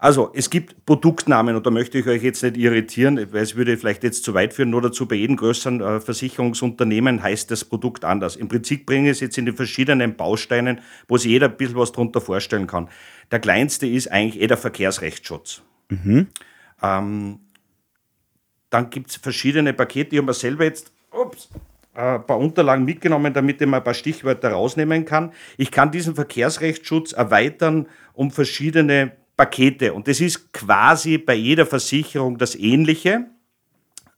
Also, 0.03 0.31
es 0.33 0.49
gibt 0.49 0.87
Produktnamen 0.87 1.57
und 1.57 1.67
da 1.67 1.71
möchte 1.71 1.99
ich 1.99 2.07
euch 2.07 2.23
jetzt 2.23 2.43
nicht 2.43 2.57
irritieren, 2.57 3.19
weil 3.33 3.43
es 3.43 3.55
würde 3.55 3.77
vielleicht 3.77 4.03
jetzt 4.03 4.25
zu 4.25 4.33
weit 4.33 4.55
führen. 4.55 4.71
Nur 4.71 4.81
dazu, 4.81 5.07
bei 5.07 5.17
jedem 5.17 5.37
größeren 5.37 5.81
äh, 5.83 6.01
Versicherungsunternehmen 6.01 7.23
heißt 7.23 7.51
das 7.51 7.67
Produkt 7.67 8.05
anders. 8.05 8.37
Im 8.37 8.49
Prinzip 8.49 8.87
bringe 8.87 9.11
ich 9.11 9.17
es 9.17 9.21
jetzt 9.21 9.37
in 9.37 9.45
den 9.45 9.57
verschiedenen 9.57 10.17
Bausteinen, 10.17 10.81
wo 11.07 11.19
sich 11.19 11.31
jeder 11.31 11.49
ein 11.49 11.57
bisschen 11.57 11.77
was 11.77 11.93
darunter 11.93 12.23
vorstellen 12.23 12.67
kann. 12.67 12.89
Der 13.31 13.41
kleinste 13.41 13.87
ist 13.87 14.11
eigentlich 14.11 14.43
eh 14.43 14.47
der 14.47 14.57
Verkehrsrechtsschutz. 14.57 15.63
Mhm. 15.91 16.29
Ähm, 16.83 17.41
dann 18.71 18.89
gibt 18.89 19.11
es 19.11 19.17
verschiedene 19.17 19.75
Pakete, 19.75 20.11
die 20.11 20.19
haben 20.19 20.27
wir 20.27 20.35
selber 20.35 20.65
jetzt 20.65 20.93
ups, 21.13 21.51
ein 21.95 22.27
paar 22.27 22.39
Unterlagen 22.39 22.85
mitgenommen, 22.85 23.33
damit 23.33 23.61
ich 23.61 23.67
mal 23.67 23.79
ein 23.79 23.85
paar 23.85 23.95
Stichwörter 23.95 24.53
rausnehmen 24.53 25.05
kann. 25.05 25.33
Ich 25.57 25.71
kann 25.71 25.91
diesen 25.91 26.15
Verkehrsrechtsschutz 26.15 27.13
erweitern 27.13 27.89
um 28.13 28.31
verschiedene 28.31 29.13
Pakete. 29.37 29.95
Und 29.95 30.07
das 30.07 30.21
ist 30.21 30.53
quasi 30.53 31.19
bei 31.19 31.35
jeder 31.35 31.67
Versicherung 31.67 32.39
das 32.39 32.55
Ähnliche, 32.55 33.27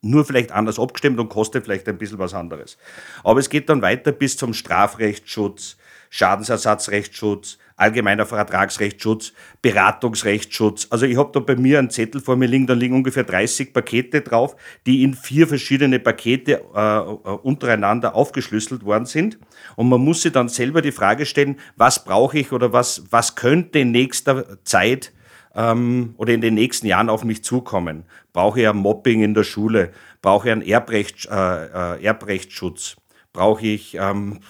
nur 0.00 0.24
vielleicht 0.24 0.50
anders 0.50 0.80
abgestimmt 0.80 1.20
und 1.20 1.28
kostet 1.28 1.64
vielleicht 1.64 1.88
ein 1.88 1.96
bisschen 1.96 2.18
was 2.18 2.34
anderes. 2.34 2.76
Aber 3.22 3.38
es 3.38 3.48
geht 3.48 3.68
dann 3.68 3.82
weiter 3.82 4.10
bis 4.10 4.36
zum 4.36 4.52
Strafrechtsschutz, 4.52 5.76
Schadensersatzrechtsschutz, 6.10 7.58
allgemeiner 7.76 8.26
Vertragsrechtsschutz, 8.26 9.32
Beratungsrechtsschutz. 9.60 10.86
Also 10.90 11.06
ich 11.06 11.16
habe 11.16 11.30
da 11.32 11.40
bei 11.40 11.56
mir 11.56 11.78
einen 11.78 11.90
Zettel 11.90 12.20
vor 12.20 12.36
mir 12.36 12.46
liegen, 12.46 12.66
da 12.66 12.74
liegen 12.74 12.94
ungefähr 12.94 13.24
30 13.24 13.72
Pakete 13.72 14.20
drauf, 14.20 14.56
die 14.86 15.02
in 15.02 15.14
vier 15.14 15.46
verschiedene 15.46 15.98
Pakete 15.98 16.62
äh, 16.74 16.98
äh, 16.98 17.00
untereinander 17.42 18.14
aufgeschlüsselt 18.14 18.84
worden 18.84 19.06
sind. 19.06 19.38
Und 19.76 19.88
man 19.88 20.00
muss 20.00 20.22
sich 20.22 20.32
dann 20.32 20.48
selber 20.48 20.82
die 20.82 20.92
Frage 20.92 21.26
stellen, 21.26 21.56
was 21.76 22.04
brauche 22.04 22.38
ich 22.38 22.52
oder 22.52 22.72
was, 22.72 23.04
was 23.10 23.34
könnte 23.34 23.78
in 23.78 23.90
nächster 23.90 24.62
Zeit 24.64 25.12
ähm, 25.54 26.14
oder 26.16 26.32
in 26.32 26.40
den 26.40 26.54
nächsten 26.54 26.86
Jahren 26.86 27.08
auf 27.08 27.24
mich 27.24 27.44
zukommen? 27.44 28.04
Brauche 28.32 28.60
ich 28.60 28.68
ein 28.68 28.76
Mobbing 28.76 29.22
in 29.22 29.34
der 29.34 29.44
Schule? 29.44 29.92
Brauche 30.20 30.48
ich 30.48 30.52
einen 30.52 30.62
Erbrecht, 30.62 31.26
äh, 31.30 31.96
äh, 31.96 32.04
Erbrechtsschutz? 32.04 32.96
Brauche 33.32 33.66
ich... 33.66 33.94
Ähm, 33.94 34.40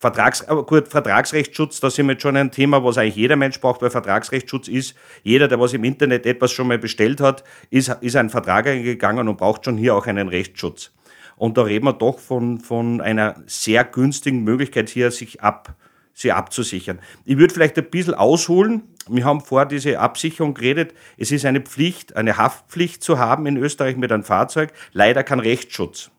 Vertrags, 0.00 0.46
gut, 0.66 0.86
Vertragsrechtsschutz, 0.86 1.80
da 1.80 1.90
sind 1.90 2.06
wir 2.06 2.12
jetzt 2.12 2.22
schon 2.22 2.36
ein 2.36 2.52
Thema, 2.52 2.84
was 2.84 2.98
eigentlich 2.98 3.16
jeder 3.16 3.34
Mensch 3.34 3.60
braucht, 3.60 3.82
weil 3.82 3.90
Vertragsrechtsschutz 3.90 4.68
ist, 4.68 4.94
jeder, 5.24 5.48
der 5.48 5.58
was 5.58 5.72
im 5.72 5.82
Internet 5.82 6.24
etwas 6.24 6.52
schon 6.52 6.68
mal 6.68 6.78
bestellt 6.78 7.20
hat, 7.20 7.42
ist, 7.70 7.88
ist 8.00 8.14
ein 8.14 8.30
Vertrag 8.30 8.68
eingegangen 8.68 9.26
und 9.26 9.38
braucht 9.38 9.64
schon 9.64 9.76
hier 9.76 9.96
auch 9.96 10.06
einen 10.06 10.28
Rechtsschutz. 10.28 10.92
Und 11.36 11.56
da 11.56 11.62
reden 11.62 11.86
wir 11.86 11.94
doch 11.94 12.20
von, 12.20 12.60
von 12.60 13.00
einer 13.00 13.42
sehr 13.46 13.82
günstigen 13.84 14.44
Möglichkeit 14.44 14.88
hier, 14.88 15.10
sich 15.10 15.40
ab, 15.40 15.74
sie 16.14 16.30
abzusichern. 16.30 17.00
Ich 17.24 17.38
würde 17.38 17.52
vielleicht 17.52 17.76
ein 17.76 17.90
bisschen 17.90 18.14
ausholen. 18.14 18.82
Wir 19.08 19.24
haben 19.24 19.40
vor 19.40 19.66
diese 19.66 19.98
Absicherung 19.98 20.54
geredet. 20.54 20.94
Es 21.16 21.32
ist 21.32 21.44
eine 21.44 21.60
Pflicht, 21.60 22.14
eine 22.16 22.36
Haftpflicht 22.36 23.02
zu 23.02 23.18
haben 23.18 23.46
in 23.46 23.56
Österreich 23.56 23.96
mit 23.96 24.12
einem 24.12 24.24
Fahrzeug, 24.24 24.72
leider 24.92 25.24
kein 25.24 25.40
Rechtsschutz. 25.40 26.10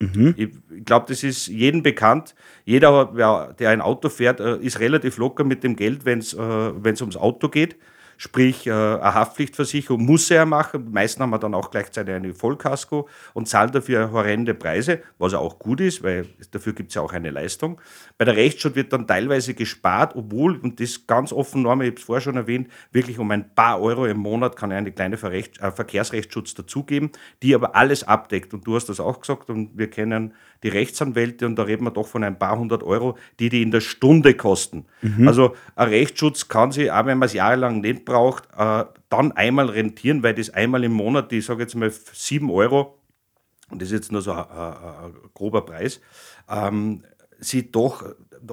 Mhm. 0.00 0.34
Ich, 0.36 0.84
glaube, 0.84 1.06
das 1.08 1.24
ist 1.24 1.48
jedem 1.48 1.82
bekannt. 1.82 2.34
Jeder, 2.64 3.54
der 3.58 3.70
ein 3.70 3.80
Auto 3.80 4.08
fährt, 4.08 4.40
äh, 4.40 4.56
ist 4.58 4.78
relativ 4.78 5.18
locker 5.18 5.44
mit 5.44 5.64
dem 5.64 5.74
Geld, 5.74 6.04
wenn 6.04 6.20
es 6.20 6.34
äh, 6.34 6.38
ums 6.38 7.16
Auto 7.16 7.48
geht 7.48 7.76
sprich 8.18 8.66
äh, 8.66 8.72
eine 8.72 9.14
Haftpflichtversicherung 9.14 10.04
muss 10.04 10.30
er 10.30 10.44
machen. 10.44 10.90
Meistens 10.90 11.22
haben 11.22 11.30
wir 11.30 11.38
dann 11.38 11.54
auch 11.54 11.70
gleichzeitig 11.70 12.14
eine 12.14 12.34
Vollkasko 12.34 13.08
und 13.32 13.48
zahlen 13.48 13.70
dafür 13.70 14.10
horrende 14.12 14.54
Preise, 14.54 15.00
was 15.18 15.32
auch 15.32 15.58
gut 15.58 15.80
ist, 15.80 16.02
weil 16.02 16.26
dafür 16.50 16.74
gibt 16.74 16.90
es 16.90 16.96
ja 16.96 17.02
auch 17.02 17.12
eine 17.12 17.30
Leistung. 17.30 17.80
Bei 18.18 18.24
der 18.24 18.36
Rechtsschutz 18.36 18.74
wird 18.74 18.92
dann 18.92 19.06
teilweise 19.06 19.54
gespart, 19.54 20.16
obwohl, 20.16 20.56
und 20.56 20.80
das 20.80 21.06
ganz 21.06 21.32
offen, 21.32 21.62
Norma, 21.62 21.84
ich 21.84 21.90
habe 21.90 22.00
es 22.00 22.04
vorher 22.04 22.20
schon 22.20 22.36
erwähnt, 22.36 22.68
wirklich 22.90 23.18
um 23.18 23.30
ein 23.30 23.54
paar 23.54 23.80
Euro 23.80 24.04
im 24.06 24.18
Monat 24.18 24.56
kann 24.56 24.72
er 24.72 24.78
eine 24.78 24.92
kleine 24.92 25.16
Verrecht, 25.16 25.60
äh, 25.60 25.70
Verkehrsrechtsschutz 25.70 26.54
dazugeben, 26.54 27.12
die 27.42 27.54
aber 27.54 27.76
alles 27.76 28.02
abdeckt. 28.02 28.52
Und 28.52 28.66
du 28.66 28.74
hast 28.74 28.88
das 28.88 28.98
auch 28.98 29.20
gesagt 29.20 29.48
und 29.48 29.78
wir 29.78 29.88
kennen 29.88 30.34
die 30.64 30.68
Rechtsanwälte 30.68 31.46
und 31.46 31.56
da 31.56 31.62
reden 31.62 31.84
wir 31.84 31.92
doch 31.92 32.08
von 32.08 32.24
ein 32.24 32.36
paar 32.36 32.58
hundert 32.58 32.82
Euro, 32.82 33.16
die 33.38 33.48
die 33.48 33.62
in 33.62 33.70
der 33.70 33.80
Stunde 33.80 34.34
kosten. 34.34 34.86
Mhm. 35.02 35.28
Also 35.28 35.54
ein 35.76 35.88
Rechtsschutz 35.88 36.48
kann 36.48 36.72
sich, 36.72 36.90
auch 36.90 37.06
wenn 37.06 37.18
man 37.18 37.26
es 37.26 37.32
jahrelang 37.32 37.80
nicht 37.80 38.04
braucht, 38.08 38.48
äh, 38.56 38.84
dann 39.08 39.32
einmal 39.32 39.70
rentieren, 39.70 40.22
weil 40.24 40.34
das 40.34 40.50
einmal 40.50 40.82
im 40.82 40.92
Monat, 40.92 41.32
ich 41.32 41.46
sage 41.46 41.62
jetzt 41.62 41.76
mal 41.76 41.92
sieben 42.12 42.50
Euro, 42.50 42.98
und 43.70 43.80
das 43.80 43.90
ist 43.90 43.94
jetzt 43.94 44.12
nur 44.12 44.22
so 44.22 44.32
ein, 44.32 44.38
ein, 44.50 44.74
ein 45.04 45.14
grober 45.34 45.64
Preis, 45.64 46.00
ähm, 46.48 47.04
sie 47.38 47.70
doch 47.70 48.04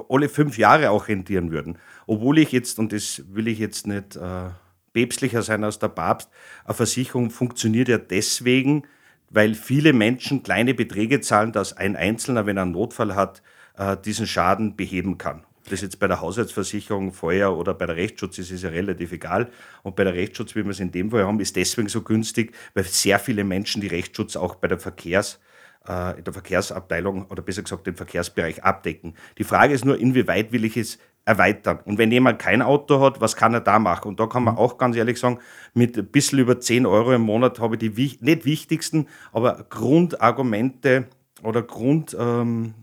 alle 0.09 0.29
fünf 0.29 0.57
Jahre 0.57 0.91
auch 0.91 1.07
rentieren 1.07 1.51
würden. 1.51 1.77
Obwohl 2.05 2.37
ich 2.37 2.51
jetzt, 2.51 2.77
und 2.79 2.91
das 2.91 3.23
will 3.27 3.47
ich 3.47 3.59
jetzt 3.59 3.87
nicht 3.87 4.15
äh, 4.15 4.49
päpstlicher 4.93 5.41
sein 5.41 5.63
als 5.63 5.79
der 5.79 5.89
Papst, 5.89 6.29
eine 6.65 6.73
Versicherung 6.73 7.29
funktioniert 7.29 7.87
ja 7.87 7.97
deswegen, 7.97 8.83
weil 9.29 9.55
viele 9.55 9.93
Menschen 9.93 10.43
kleine 10.43 10.73
Beträge 10.73 11.21
zahlen, 11.21 11.51
dass 11.51 11.73
ein 11.73 11.95
Einzelner, 11.95 12.45
wenn 12.45 12.57
er 12.57 12.63
einen 12.63 12.71
Notfall 12.71 13.15
hat, 13.15 13.41
äh, 13.77 13.97
diesen 13.97 14.27
Schaden 14.27 14.75
beheben 14.75 15.17
kann. 15.17 15.43
Ob 15.65 15.71
das 15.71 15.81
jetzt 15.81 15.97
bei 15.97 16.07
der 16.07 16.21
Haushaltsversicherung, 16.21 17.11
Feuer 17.11 17.57
oder 17.57 17.73
bei 17.73 17.87
der 17.87 17.95
Rechtsschutz 17.95 18.37
ist, 18.37 18.51
ist 18.51 18.61
ja 18.61 18.69
relativ 18.69 19.11
egal. 19.11 19.49
Und 19.81 19.95
bei 19.95 20.03
der 20.03 20.13
Rechtsschutz, 20.13 20.53
wie 20.55 20.63
wir 20.63 20.69
es 20.69 20.79
in 20.79 20.91
dem 20.91 21.09
Fall 21.09 21.25
haben, 21.25 21.39
ist 21.39 21.55
deswegen 21.55 21.89
so 21.89 22.03
günstig, 22.03 22.55
weil 22.75 22.83
sehr 22.83 23.17
viele 23.17 23.43
Menschen 23.43 23.81
die 23.81 23.87
Rechtsschutz 23.87 24.35
auch 24.35 24.55
bei 24.55 24.67
der 24.67 24.77
Verkehrs- 24.77 25.39
äh, 25.87 26.19
in 26.19 26.23
der 26.23 26.33
Verkehrsabteilung 26.33 27.25
oder 27.31 27.41
besser 27.41 27.63
gesagt 27.63 27.87
den 27.87 27.95
Verkehrsbereich 27.95 28.63
abdecken. 28.63 29.15
Die 29.39 29.43
Frage 29.43 29.73
ist 29.73 29.85
nur, 29.85 29.97
inwieweit 29.97 30.51
will 30.51 30.65
ich 30.65 30.77
es 30.77 30.99
erweitern. 31.25 31.79
Und 31.85 31.97
wenn 31.97 32.11
jemand 32.11 32.37
kein 32.37 32.61
Auto 32.61 32.99
hat, 33.01 33.19
was 33.19 33.35
kann 33.35 33.55
er 33.55 33.61
da 33.61 33.79
machen? 33.79 34.09
Und 34.09 34.19
da 34.19 34.27
kann 34.27 34.43
man 34.43 34.53
mhm. 34.53 34.59
auch 34.59 34.77
ganz 34.77 34.95
ehrlich 34.95 35.19
sagen, 35.19 35.39
mit 35.73 35.97
ein 35.97 36.05
bisschen 36.05 36.37
über 36.37 36.59
10 36.59 36.85
Euro 36.85 37.11
im 37.11 37.21
Monat 37.21 37.59
habe 37.59 37.75
ich 37.75 37.79
die 37.79 38.17
nicht 38.21 38.45
wichtigsten, 38.45 39.07
aber 39.31 39.65
Grundargumente 39.67 41.07
oder 41.41 41.63
Grundthemen 41.63 42.75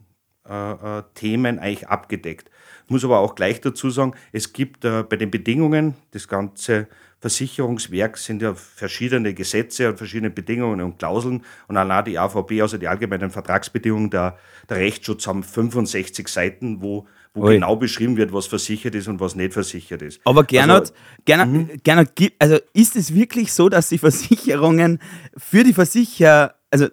ähm, 0.48 1.52
äh, 1.54 1.56
äh, 1.56 1.60
eigentlich 1.60 1.86
abgedeckt. 1.86 2.50
Ich 2.84 2.90
muss 2.90 3.04
aber 3.04 3.18
auch 3.18 3.34
gleich 3.34 3.60
dazu 3.60 3.90
sagen, 3.90 4.14
es 4.32 4.52
gibt 4.52 4.84
äh, 4.84 5.02
bei 5.02 5.16
den 5.16 5.30
Bedingungen, 5.30 5.94
das 6.10 6.28
Ganze 6.28 6.88
Versicherungswerk 7.22 8.18
sind 8.18 8.42
ja 8.42 8.52
verschiedene 8.52 9.32
Gesetze 9.32 9.88
und 9.88 9.96
verschiedene 9.96 10.30
Bedingungen 10.30 10.80
und 10.80 10.98
Klauseln. 10.98 11.44
Und 11.68 11.76
allein 11.76 12.04
die 12.04 12.18
AVB, 12.18 12.60
also 12.60 12.78
die 12.78 12.88
allgemeinen 12.88 13.30
Vertragsbedingungen, 13.30 14.10
der, 14.10 14.36
der 14.68 14.78
Rechtsschutz, 14.78 15.28
haben 15.28 15.44
65 15.44 16.26
Seiten, 16.26 16.82
wo, 16.82 17.06
wo 17.32 17.42
genau 17.42 17.76
beschrieben 17.76 18.16
wird, 18.16 18.32
was 18.32 18.48
versichert 18.48 18.96
ist 18.96 19.06
und 19.06 19.20
was 19.20 19.36
nicht 19.36 19.52
versichert 19.52 20.02
ist. 20.02 20.20
Aber 20.24 20.42
Gernot, 20.42 20.80
also, 20.80 20.92
Gernot, 21.24 21.48
mhm. 21.48 21.68
Gernot, 21.84 22.08
also 22.40 22.58
ist 22.72 22.96
es 22.96 23.14
wirklich 23.14 23.52
so, 23.52 23.68
dass 23.68 23.88
die 23.88 23.98
Versicherungen 23.98 24.98
für 25.36 25.62
die 25.62 25.74
Versicherer, 25.74 26.56
also 26.72 26.88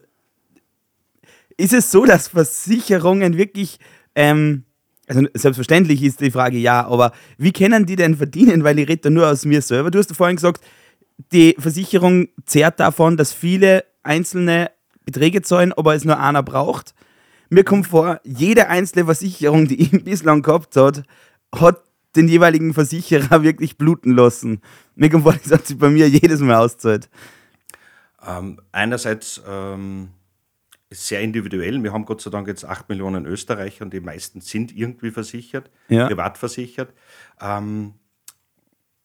ist 1.58 1.74
es 1.74 1.89
so, 1.89 2.05
dass 2.05 2.27
Versicherungen 2.27 3.36
wirklich 3.36 3.79
ähm, 4.13 4.63
also 5.10 5.25
selbstverständlich 5.34 6.04
ist 6.04 6.22
die 6.22 6.30
Frage 6.30 6.58
ja, 6.58 6.86
aber 6.86 7.12
wie 7.38 7.51
können 7.51 7.88
die 7.88 7.96
denn 7.96 8.16
verdienen? 8.16 8.63
Weil 8.63 8.78
ich 8.78 8.88
rede 8.88 9.01
da 9.01 9.10
nur 9.10 9.28
aus 9.28 9.44
mir 9.44 9.62
selber. 9.62 9.89
Du 9.89 9.98
hast 9.98 10.12
ja 10.12 10.16
vorhin 10.16 10.36
gesagt, 10.36 10.63
die 11.32 11.56
Versicherung 11.58 12.30
zehrt 12.46 12.80
davon, 12.80 13.18
dass 13.18 13.34
viele 13.34 13.86
einzelne 14.04 14.70
Beträge 15.06 15.42
zahlen, 15.42 15.74
aber 15.74 15.96
es 15.96 16.06
nur 16.06 16.20
einer 16.20 16.44
braucht. 16.44 16.94
Mir 17.50 17.63
kommt 17.63 17.88
vor, 17.88 18.22
jede 18.24 18.68
einzelne 18.68 19.06
Versicherung, 19.06 19.68
die 19.68 19.82
ich 19.82 19.92
bislang 20.04 20.44
gehabt 20.44 20.75
hat, 20.75 21.04
hat 21.54 21.82
den 22.16 22.28
jeweiligen 22.28 22.75
Versicherer 22.75 23.42
wirklich 23.44 23.78
bluten 23.78 24.16
lassen. 24.16 24.62
Mir 24.96 25.10
kommt 25.10 25.24
vor, 25.24 25.34
das 25.34 25.51
hat 25.51 25.66
sich 25.66 25.80
bei 25.80 25.89
mir 25.89 26.08
jedes 26.08 26.39
Mal 26.39 26.58
auszahlt. 26.58 27.10
Ähm, 28.25 28.62
einerseits 28.72 29.42
ähm, 29.48 30.10
sehr 30.91 31.22
individuell. 31.22 31.81
Wir 31.84 31.93
haben 31.93 32.05
Gott 32.05 32.22
sei 32.22 32.31
Dank 32.31 32.48
jetzt 32.48 32.65
8 32.65 32.89
Millionen 32.89 33.25
Österreicher 33.25 33.86
und 33.86 33.93
die 33.93 34.00
meisten 34.00 34.41
sind 34.41 34.75
irgendwie 34.75 35.12
versichert, 35.12 35.69
ja. 35.88 36.08
privat 36.08 36.38
versichert. 36.38 36.93
Ähm, 37.39 37.93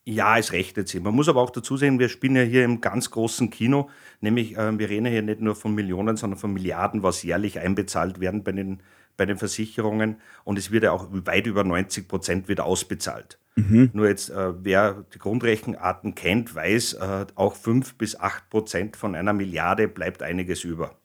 ja, 0.06 0.38
es 0.38 0.52
rechnet 0.52 0.88
sich. 0.88 1.02
Man 1.02 1.14
muss 1.14 1.28
aber 1.28 1.40
auch 1.40 1.50
dazu 1.50 1.76
sehen, 1.76 1.98
wir 1.98 2.08
spielen 2.08 2.36
ja 2.36 2.42
hier 2.42 2.64
im 2.64 2.80
ganz 2.80 3.10
großen 3.10 3.50
Kino, 3.50 3.88
nämlich 4.20 4.56
äh, 4.56 4.78
wir 4.78 4.88
reden 4.88 5.06
hier 5.06 5.22
nicht 5.22 5.40
nur 5.40 5.56
von 5.56 5.74
Millionen, 5.74 6.16
sondern 6.16 6.38
von 6.38 6.52
Milliarden, 6.52 7.02
was 7.02 7.22
jährlich 7.22 7.58
einbezahlt 7.58 8.20
werden 8.20 8.44
bei 8.44 8.52
den, 8.52 8.82
bei 9.16 9.24
den 9.24 9.38
Versicherungen 9.38 10.16
und 10.44 10.58
es 10.58 10.70
wird 10.70 10.84
ja 10.84 10.92
auch 10.92 11.08
weit 11.10 11.46
über 11.46 11.64
90 11.64 12.06
Prozent 12.06 12.48
wieder 12.48 12.64
ausbezahlt. 12.64 13.38
Mhm. 13.56 13.90
Nur 13.92 14.08
jetzt, 14.08 14.30
äh, 14.30 14.52
wer 14.62 15.04
die 15.14 15.18
Grundrechenarten 15.18 16.14
kennt, 16.14 16.54
weiß, 16.54 16.94
äh, 16.94 17.26
auch 17.34 17.54
5 17.54 17.94
bis 17.94 18.18
8 18.18 18.50
Prozent 18.50 18.96
von 18.96 19.14
einer 19.14 19.32
Milliarde 19.32 19.88
bleibt 19.88 20.22
einiges 20.22 20.64
über. 20.64 20.98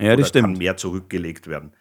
Ja, 0.00 0.16
das 0.16 0.28
stimmt. 0.28 0.46
kann 0.46 0.58
mehr 0.58 0.76
zurückgelegt 0.76 1.46
werden. 1.46 1.72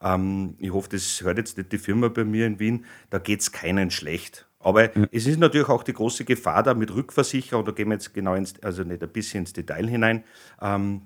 Ähm, 0.00 0.56
ich 0.58 0.72
hoffe, 0.72 0.88
das 0.90 1.22
hört 1.22 1.38
jetzt 1.38 1.56
nicht 1.56 1.72
die 1.72 1.78
Firma 1.78 2.08
bei 2.08 2.24
mir 2.24 2.46
in 2.46 2.58
Wien. 2.58 2.84
Da 3.10 3.18
geht 3.18 3.40
es 3.40 3.52
keinen 3.52 3.90
schlecht. 3.90 4.48
Aber 4.66 4.96
ja. 4.96 5.06
es 5.12 5.26
ist 5.26 5.38
natürlich 5.38 5.68
auch 5.68 5.84
die 5.84 5.92
große 5.92 6.24
Gefahr 6.24 6.62
da 6.62 6.74
mit 6.74 6.92
Rückversicherung, 6.92 7.64
da 7.64 7.70
gehen 7.70 7.88
wir 7.88 7.94
jetzt 7.94 8.12
genau 8.12 8.34
ins, 8.34 8.60
also 8.62 8.82
nicht 8.82 9.00
ein 9.00 9.08
bisschen 9.10 9.40
ins 9.40 9.52
Detail 9.52 9.86
hinein, 9.86 10.24
ähm, 10.60 11.02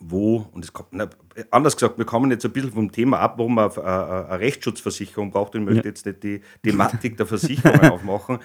wo, 0.00 0.46
und 0.52 0.64
es 0.64 0.72
kommt, 0.72 0.88
na, 0.92 1.08
anders 1.50 1.76
gesagt, 1.76 1.98
wir 1.98 2.04
kommen 2.04 2.30
jetzt 2.30 2.44
ein 2.44 2.52
bisschen 2.52 2.72
vom 2.72 2.90
Thema 2.90 3.20
ab, 3.20 3.34
warum 3.38 3.54
man 3.54 3.70
eine, 3.70 4.28
eine 4.28 4.40
Rechtsschutzversicherung 4.40 5.30
braucht. 5.30 5.54
Ich 5.54 5.60
möchte 5.60 5.82
ja. 5.82 5.88
jetzt 5.88 6.04
nicht 6.04 6.22
die 6.22 6.42
Thematik 6.62 7.16
der 7.16 7.26
Versicherung 7.26 7.80
aufmachen. 7.90 8.38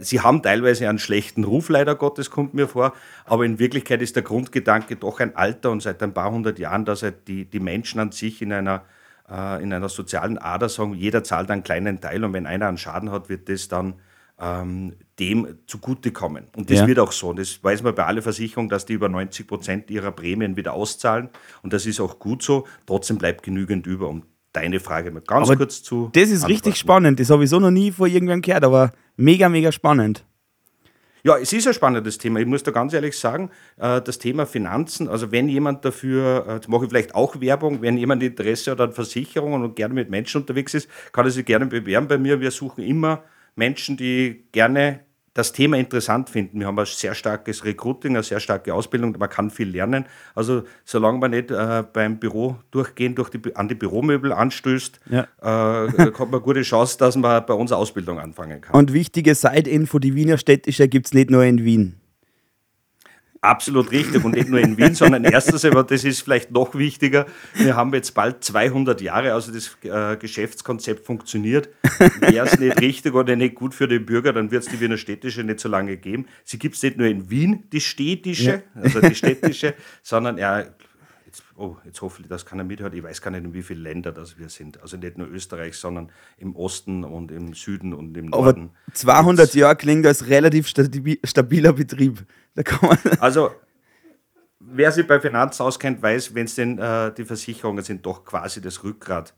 Sie 0.00 0.20
haben 0.20 0.42
teilweise 0.42 0.88
einen 0.88 0.98
schlechten 0.98 1.44
Ruf, 1.44 1.70
leider 1.70 1.94
Gottes, 1.94 2.30
kommt 2.30 2.54
mir 2.54 2.68
vor, 2.68 2.92
aber 3.24 3.44
in 3.44 3.58
Wirklichkeit 3.58 4.02
ist 4.02 4.16
der 4.16 4.22
Grundgedanke 4.22 4.96
doch 4.96 5.20
ein 5.20 5.34
alter 5.34 5.70
und 5.70 5.82
seit 5.82 6.02
ein 6.02 6.12
paar 6.12 6.30
hundert 6.30 6.58
Jahren, 6.58 6.84
dass 6.84 7.02
halt 7.02 7.26
die, 7.26 7.46
die 7.46 7.60
Menschen 7.60 7.98
an 7.98 8.12
sich 8.12 8.42
in 8.42 8.52
einer, 8.52 8.84
äh, 9.30 9.62
in 9.62 9.72
einer 9.72 9.88
sozialen 9.88 10.38
Ader 10.38 10.68
sagen, 10.68 10.94
jeder 10.94 11.24
zahlt 11.24 11.50
einen 11.50 11.64
kleinen 11.64 12.00
Teil 12.00 12.22
und 12.22 12.32
wenn 12.34 12.46
einer 12.46 12.68
einen 12.68 12.78
Schaden 12.78 13.10
hat, 13.10 13.28
wird 13.28 13.48
das 13.48 13.68
dann 13.68 13.94
ähm, 14.42 14.94
dem 15.18 15.58
zugutekommen. 15.66 16.48
Und 16.56 16.68
das 16.68 16.80
ja. 16.80 16.86
wird 16.86 16.98
auch 16.98 17.12
so. 17.12 17.28
Und 17.28 17.38
das 17.38 17.62
weiß 17.62 17.82
man 17.82 17.94
bei 17.94 18.04
allen 18.04 18.22
Versicherungen, 18.22 18.68
dass 18.68 18.84
die 18.84 18.94
über 18.94 19.08
90 19.08 19.46
Prozent 19.46 19.90
ihrer 19.90 20.10
Prämien 20.10 20.56
wieder 20.56 20.72
auszahlen. 20.74 21.30
Und 21.62 21.72
das 21.72 21.86
ist 21.86 22.00
auch 22.00 22.18
gut 22.18 22.42
so. 22.42 22.66
Trotzdem 22.86 23.18
bleibt 23.18 23.44
genügend 23.44 23.86
über, 23.86 24.08
um 24.08 24.24
deine 24.52 24.80
Frage 24.80 25.10
mal 25.12 25.22
ganz 25.22 25.48
aber 25.48 25.56
kurz 25.56 25.82
zu. 25.82 26.10
Das 26.12 26.24
ist 26.24 26.42
antworten. 26.42 26.52
richtig 26.52 26.76
spannend. 26.76 27.20
Das 27.20 27.30
habe 27.30 27.44
ich 27.44 27.50
so 27.50 27.60
noch 27.60 27.70
nie 27.70 27.92
vor 27.92 28.08
irgendwem 28.08 28.42
gehört, 28.42 28.64
aber 28.64 28.92
mega, 29.16 29.48
mega 29.48 29.70
spannend. 29.70 30.24
Ja, 31.24 31.38
es 31.38 31.52
ist 31.52 31.68
ein 31.68 31.74
spannendes 31.74 32.18
Thema. 32.18 32.40
Ich 32.40 32.46
muss 32.46 32.64
da 32.64 32.72
ganz 32.72 32.92
ehrlich 32.92 33.16
sagen, 33.16 33.48
äh, 33.76 34.02
das 34.02 34.18
Thema 34.18 34.44
Finanzen, 34.44 35.06
also 35.06 35.30
wenn 35.30 35.48
jemand 35.48 35.84
dafür, 35.84 36.46
äh, 36.48 36.54
jetzt 36.54 36.68
mache 36.68 36.84
ich 36.84 36.90
vielleicht 36.90 37.14
auch 37.14 37.40
Werbung, 37.40 37.80
wenn 37.80 37.96
jemand 37.96 38.24
Interesse 38.24 38.72
hat 38.72 38.80
an 38.80 38.92
Versicherungen 38.92 39.62
und 39.62 39.76
gerne 39.76 39.94
mit 39.94 40.10
Menschen 40.10 40.40
unterwegs 40.40 40.74
ist, 40.74 40.88
kann 41.12 41.24
er 41.24 41.30
sich 41.30 41.46
gerne 41.46 41.66
bewerben 41.66 42.08
bei 42.08 42.18
mir. 42.18 42.40
Wir 42.40 42.50
suchen 42.50 42.82
immer 42.82 43.22
Menschen, 43.54 43.96
die 43.96 44.44
gerne 44.52 45.00
das 45.34 45.52
Thema 45.52 45.78
interessant 45.78 46.28
finden. 46.28 46.60
Wir 46.60 46.66
haben 46.66 46.78
ein 46.78 46.84
sehr 46.84 47.14
starkes 47.14 47.64
Recruiting, 47.64 48.12
eine 48.12 48.22
sehr 48.22 48.38
starke 48.38 48.74
Ausbildung, 48.74 49.16
man 49.18 49.30
kann 49.30 49.50
viel 49.50 49.68
lernen. 49.68 50.04
Also 50.34 50.64
solange 50.84 51.18
man 51.18 51.30
nicht 51.30 51.50
äh, 51.50 51.84
beim 51.90 52.18
Büro 52.18 52.56
durchgehend 52.70 53.16
durch 53.16 53.30
die, 53.30 53.56
an 53.56 53.68
die 53.68 53.74
Büromöbel 53.74 54.32
anstößt, 54.32 55.00
ja. 55.10 55.22
äh, 55.40 55.88
hat 55.98 56.18
man 56.18 56.28
eine 56.28 56.40
gute 56.40 56.62
Chance, 56.62 56.98
dass 56.98 57.16
man 57.16 57.46
bei 57.46 57.54
uns 57.54 57.72
Ausbildung 57.72 58.18
anfangen 58.18 58.60
kann. 58.60 58.74
Und 58.74 58.92
wichtige 58.92 59.34
Side-Info, 59.34 59.98
die 59.98 60.14
Wiener 60.14 60.36
Städtische 60.36 60.88
gibt 60.88 61.06
es 61.06 61.14
nicht 61.14 61.30
nur 61.30 61.44
in 61.44 61.64
Wien. 61.64 62.01
Absolut 63.44 63.90
richtig 63.90 64.24
und 64.24 64.36
nicht 64.36 64.48
nur 64.48 64.60
in 64.60 64.78
Wien, 64.78 64.94
sondern 64.94 65.24
erstens, 65.24 65.64
aber 65.64 65.82
das 65.82 66.04
ist 66.04 66.20
vielleicht 66.20 66.52
noch 66.52 66.76
wichtiger, 66.76 67.26
wir 67.54 67.74
haben 67.74 67.92
jetzt 67.92 68.12
bald 68.12 68.44
200 68.44 69.00
Jahre, 69.00 69.32
also 69.32 69.50
das 69.50 69.76
äh, 69.82 70.16
Geschäftskonzept 70.16 71.04
funktioniert. 71.04 71.68
Wäre 72.20 72.46
es 72.46 72.60
nicht 72.60 72.80
richtig 72.80 73.14
oder 73.14 73.34
nicht 73.34 73.56
gut 73.56 73.74
für 73.74 73.88
den 73.88 74.06
Bürger, 74.06 74.32
dann 74.32 74.52
wird 74.52 74.62
es 74.62 74.70
die 74.70 74.78
Wiener 74.78 74.96
Städtische 74.96 75.42
nicht 75.42 75.58
so 75.58 75.68
lange 75.68 75.96
geben. 75.96 76.26
Sie 76.44 76.56
gibt 76.56 76.76
es 76.76 76.84
nicht 76.84 76.98
nur 76.98 77.08
in 77.08 77.30
Wien, 77.30 77.64
die 77.72 77.80
städtische, 77.80 78.62
ja. 78.76 78.80
also 78.80 79.00
die 79.00 79.16
städtische, 79.16 79.74
sondern 80.04 80.38
ja, 80.38 80.64
jetzt, 81.32 81.44
oh, 81.56 81.76
jetzt 81.84 82.02
hoffe 82.02 82.22
ich, 82.22 82.28
dass 82.28 82.44
keiner 82.44 82.64
mithört. 82.64 82.94
Ich 82.94 83.02
weiß 83.02 83.22
gar 83.22 83.30
nicht, 83.30 83.44
in 83.44 83.54
wie 83.54 83.62
viele 83.62 83.80
Länder 83.80 84.12
das 84.12 84.38
wir 84.38 84.48
sind. 84.48 84.80
Also 84.82 84.96
nicht 84.96 85.16
nur 85.16 85.28
Österreich, 85.28 85.76
sondern 85.76 86.10
im 86.36 86.54
Osten 86.54 87.04
und 87.04 87.30
im 87.30 87.54
Süden 87.54 87.94
und 87.94 88.16
im 88.16 88.26
Norden. 88.26 88.70
Aber 88.86 88.94
200 88.94 89.54
Jahre 89.54 89.76
klingt 89.76 90.06
als 90.06 90.28
relativ 90.28 90.68
stabiler 90.68 91.72
Betrieb. 91.72 92.24
also 93.18 93.52
wer 94.60 94.92
sich 94.92 95.06
bei 95.06 95.20
Finanzen 95.20 95.62
auskennt, 95.62 96.02
weiß, 96.02 96.34
wenn 96.34 96.44
es 96.44 96.54
denn 96.54 96.78
äh, 96.78 97.12
die 97.14 97.24
Versicherungen 97.24 97.82
sind, 97.82 98.04
doch 98.04 98.24
quasi 98.24 98.60
das 98.60 98.84
Rückgrat 98.84 99.34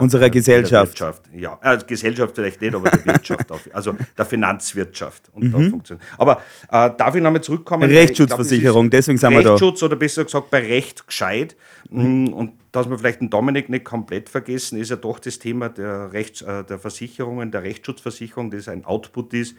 unserer 0.00 0.30
Gesellschaft. 0.30 1.00
Wirtschaft. 1.00 1.22
Ja, 1.34 1.58
äh, 1.62 1.78
Gesellschaft 1.84 2.34
vielleicht 2.34 2.60
nicht, 2.60 2.74
aber 2.74 2.90
der 2.90 3.04
Wirtschaft, 3.04 3.50
auf, 3.50 3.68
also 3.72 3.94
der 4.16 4.24
Finanzwirtschaft. 4.24 5.30
Und 5.32 5.52
mhm. 5.52 5.70
funktioniert. 5.70 6.06
Aber 6.16 6.40
äh, 6.70 6.90
darf 6.96 7.14
ich 7.14 7.22
nochmal 7.22 7.40
zurückkommen? 7.40 7.90
Rechtsschutzversicherung, 7.90 8.88
deswegen 8.88 9.18
sind 9.18 9.32
wir 9.32 9.42
da. 9.42 9.50
Rechtsschutz 9.50 9.82
oder 9.82 9.96
besser 9.96 10.24
gesagt 10.24 10.50
bei 10.50 10.60
Recht 10.60 11.06
gescheit. 11.06 11.56
Mhm. 11.90 12.32
Und 12.32 12.52
dass 12.70 12.88
wir 12.88 12.98
vielleicht 12.98 13.20
den 13.20 13.30
Dominik 13.30 13.68
nicht 13.68 13.84
komplett 13.84 14.28
vergessen, 14.28 14.78
ist 14.78 14.90
ja 14.90 14.96
doch 14.96 15.18
das 15.18 15.40
Thema 15.40 15.68
der, 15.68 16.12
Rechts, 16.12 16.42
äh, 16.42 16.62
der 16.62 16.78
Versicherungen, 16.78 17.50
der 17.50 17.64
Rechtsschutzversicherung, 17.64 18.52
das 18.52 18.68
ein 18.68 18.84
Output 18.84 19.34
ist, 19.34 19.56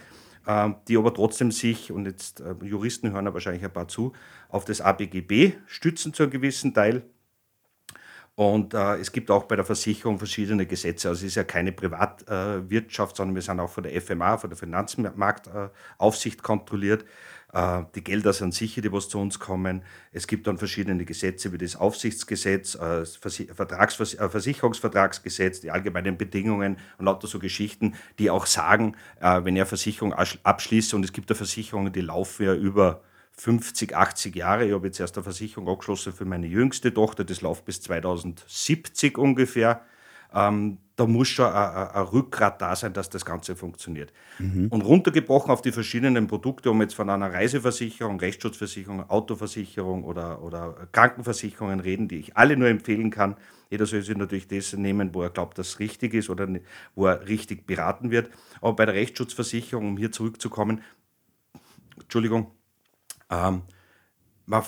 äh, 0.47 0.69
die 0.87 0.97
aber 0.97 1.13
trotzdem 1.13 1.51
sich, 1.51 1.91
und 1.91 2.05
jetzt 2.05 2.39
äh, 2.39 2.55
Juristen 2.63 3.11
hören 3.11 3.25
ja 3.25 3.33
wahrscheinlich 3.33 3.63
ein 3.65 3.73
paar 3.73 3.89
zu, 3.89 4.13
auf 4.47 4.63
das 4.63 4.79
ABGB 4.79 5.53
stützen 5.67 6.13
zu 6.13 6.23
einem 6.23 6.31
gewissen 6.31 6.73
Teil 6.73 7.03
und 8.39 8.73
äh, 8.73 8.95
es 8.95 9.11
gibt 9.11 9.29
auch 9.31 9.43
bei 9.43 9.57
der 9.57 9.65
Versicherung 9.65 10.17
verschiedene 10.17 10.65
Gesetze. 10.65 11.09
Also 11.09 11.25
es 11.25 11.31
ist 11.31 11.35
ja 11.35 11.43
keine 11.43 11.73
Privatwirtschaft, 11.73 13.13
äh, 13.13 13.17
sondern 13.17 13.35
wir 13.35 13.41
sind 13.41 13.59
auch 13.59 13.69
von 13.69 13.83
der 13.83 14.01
FMA, 14.01 14.37
von 14.37 14.49
der 14.49 14.55
Finanzmarktaufsicht 14.55 16.39
äh, 16.39 16.41
kontrolliert. 16.41 17.03
Äh, 17.51 17.83
die 17.95 18.01
Gelder 18.01 18.31
sind 18.31 18.53
sicher, 18.53 18.79
die 18.79 18.93
was 18.93 19.09
zu 19.09 19.19
uns 19.19 19.39
kommen. 19.39 19.83
Es 20.13 20.25
gibt 20.25 20.47
dann 20.47 20.57
verschiedene 20.57 21.03
Gesetze 21.03 21.51
wie 21.51 21.57
das 21.57 21.75
Aufsichtsgesetz, 21.75 22.75
äh, 22.75 23.05
Vertragsvers 23.05 24.13
äh, 24.13 24.29
Versicherungsvertragsgesetz, 24.29 25.59
die 25.59 25.71
allgemeinen 25.71 26.17
Bedingungen 26.17 26.77
und 26.97 27.07
lauter 27.07 27.27
so 27.27 27.39
Geschichten, 27.39 27.95
die 28.19 28.29
auch 28.29 28.45
sagen, 28.45 28.95
wenn 29.19 29.57
er 29.57 29.65
Versicherung 29.65 30.13
abschließt 30.13 30.93
und 30.93 31.03
es 31.03 31.11
gibt 31.11 31.29
da 31.29 31.35
Versicherungen, 31.35 31.91
die 31.91 31.99
laufen 31.99 32.45
ja 32.45 32.53
über 32.53 33.01
50, 33.39 33.95
80 33.95 34.35
Jahre. 34.35 34.65
Ich 34.65 34.73
habe 34.73 34.87
jetzt 34.87 34.99
erst 34.99 35.15
eine 35.17 35.23
Versicherung 35.23 35.69
abgeschlossen 35.69 36.11
für 36.11 36.25
meine 36.25 36.47
jüngste 36.47 36.93
Tochter, 36.93 37.23
das 37.23 37.41
läuft 37.41 37.65
bis 37.65 37.81
2070 37.81 39.17
ungefähr. 39.17 39.81
Ähm, 40.33 40.77
da 40.95 41.07
muss 41.07 41.29
schon 41.29 41.45
ein, 41.45 42.03
Rückgrat 42.03 42.61
da 42.61 42.75
sein, 42.75 42.91
dass 42.91 43.09
das 43.09 43.23
Ganze 43.23 43.55
funktioniert. 43.55 44.11
Mhm. 44.37 44.67
Und 44.67 44.81
runtergebrochen 44.81 45.49
auf 45.49 45.61
die 45.61 45.71
verschiedenen 45.71 46.27
Produkte, 46.27 46.69
um 46.69 46.81
jetzt 46.81 46.93
von 46.93 47.09
einer 47.09 47.31
Reiseversicherung, 47.31 48.19
Rechtsschutzversicherung, 48.19 49.09
Autoversicherung 49.09 50.03
oder, 50.03 50.43
oder 50.43 50.75
Krankenversicherungen 50.91 51.79
reden, 51.79 52.09
die 52.09 52.17
ich 52.17 52.35
alle 52.35 52.57
nur 52.57 52.67
empfehlen 52.67 53.09
kann. 53.09 53.37
Jeder 53.69 53.85
soll 53.85 54.01
sich 54.01 54.17
natürlich 54.17 54.49
das 54.49 54.73
nehmen, 54.73 55.13
wo 55.13 55.23
er 55.23 55.29
glaubt, 55.29 55.57
dass 55.57 55.69
es 55.69 55.79
richtig 55.79 56.13
ist 56.13 56.29
oder 56.29 56.47
wo 56.95 57.07
er 57.07 57.25
richtig 57.27 57.65
beraten 57.65 58.11
wird. 58.11 58.29
Aber 58.59 58.73
bei 58.73 58.85
der 58.85 58.95
Rechtsschutzversicherung, 58.95 59.87
um 59.87 59.97
hier 59.97 60.11
zurückzukommen, 60.11 60.81
Entschuldigung, 62.01 62.51
ähm, 63.29 63.63
man 64.45 64.63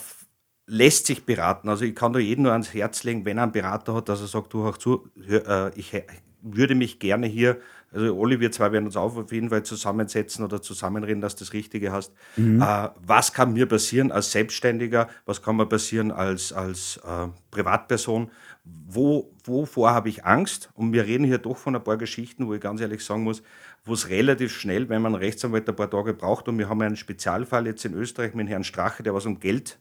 lässt 0.66 1.06
sich 1.06 1.26
beraten. 1.26 1.68
Also 1.68 1.84
ich 1.84 1.94
kann 1.94 2.12
da 2.12 2.18
jedem 2.18 2.44
nur 2.44 2.52
ans 2.52 2.72
Herz 2.74 3.04
legen, 3.04 3.24
wenn 3.24 3.38
er 3.38 3.44
einen 3.44 3.52
Berater 3.52 3.94
hat, 3.94 4.08
dass 4.08 4.20
er 4.20 4.28
sagt, 4.28 4.52
du 4.52 4.64
hör 4.64 4.78
zu, 4.78 5.08
hör, 5.26 5.68
äh, 5.68 5.72
ich 5.78 5.92
würde 6.40 6.74
mich 6.74 6.98
gerne 6.98 7.26
hier, 7.26 7.60
also 7.92 8.16
Olli, 8.16 8.40
wir 8.40 8.50
zwei 8.50 8.72
werden 8.72 8.86
uns 8.86 8.96
auf 8.96 9.32
jeden 9.32 9.50
Fall 9.50 9.62
zusammensetzen 9.62 10.44
oder 10.44 10.62
zusammenreden, 10.62 11.20
dass 11.20 11.36
du 11.36 11.44
das 11.44 11.52
Richtige 11.52 11.92
hast. 11.92 12.12
Äh, 12.60 12.88
was 13.04 13.32
kann 13.32 13.52
mir 13.52 13.66
passieren 13.66 14.10
als 14.10 14.32
Selbstständiger? 14.32 15.08
Was 15.26 15.42
kann 15.42 15.56
mir 15.56 15.66
passieren 15.66 16.10
als, 16.10 16.52
als 16.52 16.98
äh, 17.06 17.28
Privatperson? 17.50 18.30
Wo, 18.64 19.32
wovor 19.44 19.90
habe 19.90 20.08
ich 20.08 20.24
Angst? 20.24 20.70
Und 20.74 20.92
wir 20.92 21.04
reden 21.04 21.24
hier 21.24 21.38
doch 21.38 21.56
von 21.56 21.76
ein 21.76 21.84
paar 21.84 21.98
Geschichten, 21.98 22.46
wo 22.46 22.54
ich 22.54 22.60
ganz 22.60 22.80
ehrlich 22.80 23.04
sagen 23.04 23.24
muss, 23.24 23.42
wo 23.84 23.92
es 23.92 24.08
relativ 24.08 24.52
schnell, 24.52 24.88
wenn 24.88 25.02
man 25.02 25.14
einen 25.14 25.22
Rechtsanwalt 25.22 25.68
ein 25.68 25.76
paar 25.76 25.90
Tage 25.90 26.14
braucht, 26.14 26.48
und 26.48 26.58
wir 26.58 26.68
haben 26.68 26.80
einen 26.80 26.96
Spezialfall 26.96 27.66
jetzt 27.66 27.84
in 27.84 27.94
Österreich 27.94 28.34
mit 28.34 28.48
Herrn 28.48 28.64
Strache, 28.64 29.02
der 29.02 29.14
was 29.14 29.26
um 29.26 29.40
Geld 29.40 29.78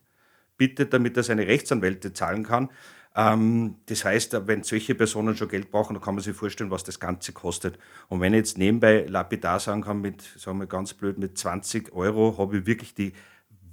bittet, 0.58 0.94
damit 0.94 1.16
er 1.18 1.24
seine 1.24 1.48
Rechtsanwälte 1.48 2.14
zahlen 2.14 2.44
kann. 2.44 2.70
Ähm, 3.16 3.76
das 3.88 4.06
heißt, 4.06 4.48
wenn 4.48 4.64
solche 4.64 4.96
Personen 4.96 5.36
schon 5.36 5.50
Geld 5.50 5.70
brauchen, 5.70 5.94
dann 5.94 6.04
kann 6.04 6.16
man 6.16 6.24
sich 6.24 6.36
vorstellen, 6.36 6.72
was 6.72 6.84
das 6.84 7.00
Ganze 7.00 7.34
kostet. 7.34 7.78
Und 8.08 8.22
wenn 8.22 8.34
ich 8.34 8.38
jetzt 8.38 8.58
nebenbei 8.58 9.06
lapidar 9.08 9.60
sagen 9.60 9.82
kann, 9.82 10.02
mit, 10.02 10.22
sagen 10.38 10.60
wir 10.60 10.68
ganz 10.68 10.94
blöd, 10.94 11.18
mit 11.18 11.38
20 11.38 11.94
Euro 11.94 12.38
habe 12.38 12.60
ich 12.60 12.66
wirklich 12.66 12.94
die 12.94 13.14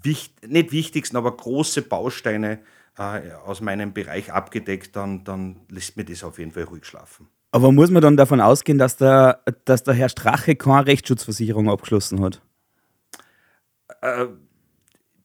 wicht, 0.02 0.46
nicht 0.46 0.72
wichtigsten, 0.72 1.16
aber 1.16 1.36
große 1.36 1.82
Bausteine 1.82 2.60
äh, 2.98 3.32
aus 3.44 3.60
meinem 3.60 3.92
Bereich 3.92 4.32
abgedeckt, 4.32 4.96
dann, 4.96 5.24
dann 5.24 5.60
lässt 5.68 5.96
mir 5.96 6.04
das 6.04 6.24
auf 6.24 6.38
jeden 6.38 6.50
Fall 6.50 6.64
ruhig 6.64 6.84
schlafen. 6.84 7.28
Aber 7.50 7.72
muss 7.72 7.90
man 7.90 8.02
dann 8.02 8.16
davon 8.16 8.40
ausgehen, 8.40 8.76
dass 8.78 8.96
der, 8.96 9.42
dass 9.64 9.82
der 9.82 9.94
Herr 9.94 10.08
Strache 10.08 10.54
keine 10.56 10.86
Rechtsschutzversicherung 10.86 11.70
abgeschlossen 11.70 12.20
hat? 12.22 12.42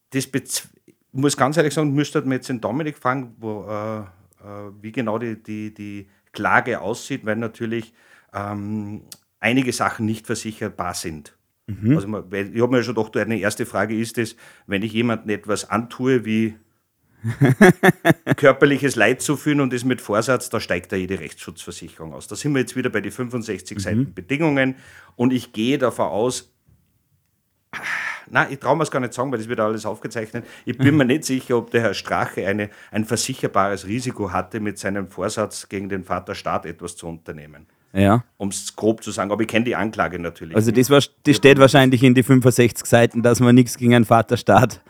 das 0.10 0.28
bez- 0.28 0.69
ich 0.72 0.72
muss 1.13 1.38
ganz 1.38 1.58
ehrlich 1.58 1.73
sagen, 1.73 1.93
müsste 1.93 2.21
man 2.21 2.34
jetzt 2.34 2.49
den 2.49 2.62
Dominik 2.62 2.97
fragen, 2.97 3.36
wo, 3.39 3.65
äh, 3.69 3.99
äh, 3.99 4.71
wie 4.82 4.91
genau 4.91 5.17
die, 5.19 5.41
die, 5.41 5.73
die 5.73 6.08
Klage 6.32 6.82
aussieht, 6.82 7.26
weil 7.26 7.36
natürlich 7.36 7.93
ähm, 8.34 9.04
einige 9.39 9.71
Sachen 9.71 10.06
nicht 10.06 10.26
versicherbar 10.26 10.93
sind. 10.93 11.38
Also 11.95 12.08
man, 12.08 12.26
ich 12.32 12.62
habe 12.62 12.71
mir 12.71 12.78
ja 12.78 12.84
schon 12.84 12.95
gedacht, 12.95 13.15
eine 13.15 13.39
erste 13.39 13.65
Frage 13.65 13.97
ist 13.97 14.17
es, 14.17 14.36
wenn 14.67 14.82
ich 14.82 14.91
jemandem 14.91 15.30
etwas 15.30 15.69
antue, 15.69 16.26
wie 16.26 16.56
körperliches 18.36 18.97
Leid 18.97 19.21
zuführen 19.21 19.62
und 19.62 19.71
das 19.71 19.86
mit 19.86 20.02
Vorsatz, 20.02 20.49
da 20.49 20.60
steigt 20.60 20.91
da 20.91 20.97
jede 20.97 21.21
Rechtsschutzversicherung 21.21 22.13
aus. 22.13 22.28
Da 22.28 22.36
sind 22.36 22.54
wir 22.54 22.60
jetzt 22.60 22.76
wieder 22.76 22.89
bei 22.89 22.99
den 22.99 23.13
65 23.13 23.80
Seiten 23.80 24.13
Bedingungen 24.13 24.76
und 25.15 25.32
ich 25.32 25.54
gehe 25.54 25.78
davon 25.78 26.08
aus, 26.08 26.54
Nein, 28.29 28.47
ich 28.51 28.59
traue 28.59 28.75
mir 28.75 28.83
es 28.83 28.91
gar 28.91 28.99
nicht 28.99 29.13
sagen, 29.13 29.31
weil 29.31 29.39
das 29.39 29.47
wird 29.47 29.59
alles 29.59 29.86
aufgezeichnet. 29.86 30.45
Ich 30.65 30.77
bin 30.77 30.95
mir 30.95 31.05
nicht 31.05 31.25
sicher, 31.25 31.57
ob 31.57 31.71
der 31.71 31.81
Herr 31.81 31.93
Strache 31.93 32.47
eine, 32.47 32.69
ein 32.91 33.05
versicherbares 33.05 33.88
Risiko 33.88 34.31
hatte, 34.31 34.59
mit 34.59 34.77
seinem 34.77 35.07
Vorsatz 35.07 35.67
gegen 35.69 35.89
den 35.89 36.03
Vater 36.03 36.36
Staat 36.36 36.65
etwas 36.65 36.95
zu 36.95 37.07
unternehmen. 37.07 37.67
Ja. 37.93 38.23
Um 38.38 38.49
es 38.49 38.75
grob 38.75 39.03
zu 39.03 39.12
sagen. 39.12 39.31
Aber 39.31 39.41
ich 39.41 39.47
kenne 39.47 39.65
die 39.65 39.75
Anklage 39.75 40.17
natürlich. 40.19 40.55
Also 40.55 40.71
das, 40.71 40.89
war, 40.89 41.01
das 41.23 41.36
steht 41.36 41.59
wahrscheinlich 41.59 42.03
in 42.03 42.15
die 42.15 42.23
65 42.23 42.86
Seiten, 42.86 43.21
dass 43.21 43.39
man 43.39 43.53
nichts 43.53 43.77
gegen 43.77 43.93
einen 43.93 44.05
Vaterstaat 44.05 44.81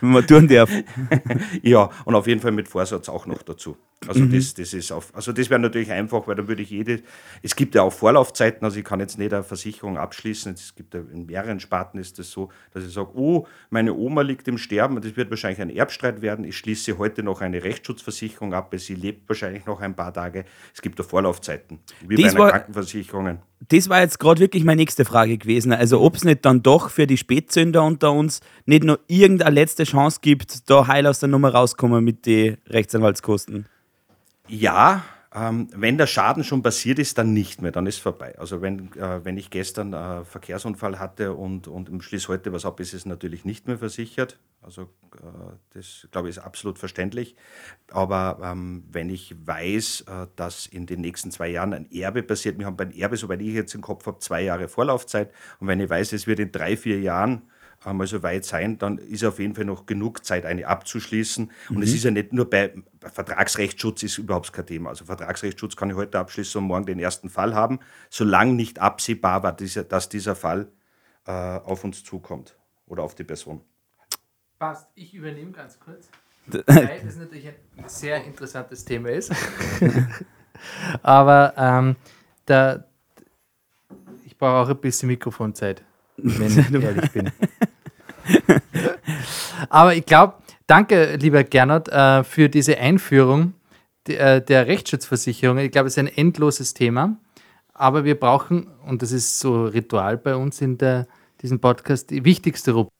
man 0.00 0.26
tun 0.26 0.48
darf. 0.48 0.70
Ja, 1.62 1.90
und 2.04 2.14
auf 2.14 2.26
jeden 2.26 2.40
Fall 2.40 2.52
mit 2.52 2.68
Vorsatz 2.68 3.08
auch 3.08 3.26
noch 3.26 3.42
dazu. 3.42 3.76
Also 4.06 4.24
das, 4.26 4.54
das 4.54 4.72
ist 4.74 4.92
auf, 4.92 5.10
also 5.16 5.32
das 5.32 5.48
wäre 5.50 5.58
natürlich 5.58 5.90
einfach, 5.90 6.28
weil 6.28 6.36
dann 6.36 6.46
würde 6.48 6.62
ich 6.62 6.70
jede, 6.70 7.00
es 7.42 7.56
gibt 7.56 7.74
ja 7.74 7.82
auch 7.82 7.92
Vorlaufzeiten, 7.92 8.64
also 8.64 8.78
ich 8.78 8.84
kann 8.84 9.00
jetzt 9.00 9.18
nicht 9.18 9.32
eine 9.32 9.42
Versicherung 9.42 9.96
abschließen, 9.96 10.52
es 10.52 10.74
gibt 10.74 10.94
ja 10.94 11.00
in 11.12 11.26
mehreren 11.26 11.58
Sparten 11.60 11.98
ist 11.98 12.18
das 12.18 12.30
so, 12.30 12.50
dass 12.72 12.84
ich 12.84 12.92
sage, 12.92 13.08
oh, 13.14 13.46
meine 13.70 13.94
Oma 13.94 14.20
liegt 14.20 14.46
im 14.48 14.58
Sterben, 14.58 15.00
das 15.00 15.16
wird 15.16 15.30
wahrscheinlich 15.30 15.60
ein 15.60 15.70
Erbstreit 15.70 16.20
werden, 16.20 16.44
ich 16.44 16.56
schließe 16.58 16.98
heute 16.98 17.22
noch 17.22 17.40
eine 17.40 17.64
Rechtsschutzversicherung 17.64 18.52
ab, 18.54 18.68
weil 18.70 18.78
sie 18.80 18.94
lebt 18.94 19.28
wahrscheinlich 19.28 19.64
noch 19.66 19.80
ein 19.80 19.96
paar 19.96 20.12
Tage. 20.12 20.44
Es 20.74 20.82
gibt 20.82 20.98
ja 20.98 21.04
Vorlaufzeiten, 21.04 21.78
wie 22.06 22.16
Das 22.16 22.34
bei 22.34 22.40
war- 22.40 22.50
Krankenversicherungen. 22.50 23.38
Das 23.70 23.88
war 23.88 24.02
jetzt 24.02 24.20
gerade 24.20 24.40
wirklich 24.40 24.64
meine 24.64 24.82
nächste 24.82 25.06
Frage 25.06 25.38
gewesen. 25.38 25.72
Also 25.72 26.02
ob 26.02 26.16
es 26.16 26.24
nicht 26.24 26.44
dann 26.44 26.62
doch 26.62 26.90
für 26.90 27.06
die 27.06 27.16
Spätzünder 27.16 27.82
unter 27.82 28.12
uns 28.12 28.40
nicht 28.66 28.84
nur 28.84 29.00
irgendeine 29.08 29.54
letzte 29.54 29.84
Chance 29.84 30.18
gibt, 30.20 30.68
da 30.68 30.86
heil 30.86 31.06
aus 31.06 31.20
der 31.20 31.30
Nummer 31.30 31.48
rauskommen 31.54 32.04
mit 32.04 32.26
den 32.26 32.58
Rechtsanwaltskosten. 32.68 33.64
Ja, 34.48 35.04
ähm, 35.34 35.68
wenn 35.72 35.98
der 35.98 36.06
Schaden 36.06 36.44
schon 36.44 36.62
passiert 36.62 36.98
ist, 36.98 37.18
dann 37.18 37.34
nicht 37.34 37.60
mehr, 37.60 37.70
dann 37.70 37.86
ist 37.86 37.98
vorbei. 37.98 38.38
Also 38.38 38.62
wenn, 38.62 38.92
äh, 38.94 39.24
wenn 39.24 39.36
ich 39.36 39.50
gestern 39.50 39.92
einen 39.92 40.24
Verkehrsunfall 40.24 40.98
hatte 40.98 41.34
und, 41.34 41.68
und 41.68 41.88
im 41.90 42.00
Schließ 42.00 42.28
heute 42.28 42.52
was 42.52 42.64
ab, 42.64 42.80
ist 42.80 42.94
es 42.94 43.04
natürlich 43.04 43.44
nicht 43.44 43.66
mehr 43.66 43.76
versichert. 43.76 44.38
Also 44.62 44.82
äh, 44.82 44.86
das, 45.74 46.08
glaube 46.10 46.28
ich, 46.28 46.36
ist 46.36 46.42
absolut 46.42 46.78
verständlich. 46.78 47.36
Aber 47.90 48.38
ähm, 48.42 48.84
wenn 48.90 49.10
ich 49.10 49.34
weiß, 49.44 50.04
äh, 50.08 50.26
dass 50.36 50.66
in 50.66 50.86
den 50.86 51.02
nächsten 51.02 51.30
zwei 51.30 51.48
Jahren 51.48 51.74
ein 51.74 51.90
Erbe 51.92 52.22
passiert, 52.22 52.58
wir 52.58 52.64
haben 52.64 52.76
beim 52.76 52.92
Erbe, 52.92 53.16
soweit 53.16 53.42
ich 53.42 53.52
jetzt 53.52 53.74
im 53.74 53.82
Kopf 53.82 54.06
habe, 54.06 54.20
zwei 54.20 54.42
Jahre 54.42 54.68
Vorlaufzeit. 54.68 55.32
Und 55.60 55.68
wenn 55.68 55.80
ich 55.80 55.90
weiß, 55.90 56.14
es 56.14 56.26
wird 56.26 56.38
in 56.38 56.50
drei, 56.50 56.76
vier 56.78 57.00
Jahren 57.00 57.42
einmal 57.86 58.06
so 58.06 58.22
weit 58.22 58.44
sein, 58.44 58.78
dann 58.78 58.98
ist 58.98 59.24
auf 59.24 59.38
jeden 59.38 59.54
Fall 59.54 59.64
noch 59.64 59.86
genug 59.86 60.24
Zeit, 60.24 60.44
eine 60.44 60.66
abzuschließen. 60.66 61.50
Und 61.70 61.82
es 61.82 61.94
ist 61.94 62.04
ja 62.04 62.10
nicht 62.10 62.32
nur 62.32 62.48
bei 62.50 62.74
Vertragsrechtsschutz 63.00 64.02
ist 64.02 64.18
überhaupt 64.18 64.52
kein 64.52 64.66
Thema. 64.66 64.90
Also 64.90 65.04
Vertragsrechtsschutz 65.04 65.76
kann 65.76 65.90
ich 65.90 65.96
heute 65.96 66.18
abschließen 66.18 66.60
und 66.60 66.66
morgen 66.66 66.86
den 66.86 66.98
ersten 66.98 67.30
Fall 67.30 67.54
haben, 67.54 67.80
solange 68.10 68.54
nicht 68.54 68.80
absehbar 68.80 69.42
war, 69.42 69.52
dass 69.52 70.08
dieser 70.08 70.34
Fall 70.34 70.68
äh, 71.26 71.30
auf 71.30 71.84
uns 71.84 72.04
zukommt 72.04 72.56
oder 72.86 73.02
auf 73.02 73.14
die 73.14 73.24
Person. 73.24 73.60
Passt, 74.58 74.88
ich 74.94 75.14
übernehme 75.14 75.52
ganz 75.52 75.78
kurz. 75.78 76.08
Weil 76.46 77.00
das 77.04 77.16
natürlich 77.16 77.48
ein 77.48 77.88
sehr 77.88 78.24
interessantes 78.24 78.84
Thema 78.84 79.10
ist. 79.10 79.32
Aber 81.02 81.52
ähm, 81.56 81.96
da, 82.46 82.84
ich 84.24 84.38
brauche 84.38 84.54
auch 84.54 84.68
ein 84.68 84.80
bisschen 84.80 85.08
Mikrofonzeit, 85.08 85.84
wenn 86.16 86.58
ich 86.58 86.72
ehrlich 86.82 87.10
bin. 87.10 87.32
Aber 89.68 89.94
ich 89.94 90.06
glaube, 90.06 90.34
danke, 90.66 91.16
lieber 91.16 91.44
Gernot, 91.44 91.88
äh, 91.88 92.24
für 92.24 92.48
diese 92.48 92.78
Einführung 92.78 93.54
der, 94.06 94.40
der 94.40 94.66
Rechtsschutzversicherung. 94.66 95.58
Ich 95.58 95.70
glaube, 95.70 95.88
es 95.88 95.94
ist 95.94 95.98
ein 95.98 96.08
endloses 96.08 96.74
Thema. 96.74 97.16
Aber 97.72 98.04
wir 98.04 98.18
brauchen, 98.18 98.68
und 98.86 99.02
das 99.02 99.12
ist 99.12 99.38
so 99.38 99.66
Ritual 99.66 100.16
bei 100.16 100.34
uns 100.34 100.60
in 100.60 100.78
der, 100.78 101.06
diesem 101.42 101.60
Podcast, 101.60 102.10
die 102.10 102.24
wichtigste 102.24 102.72
Rubrik. 102.72 102.92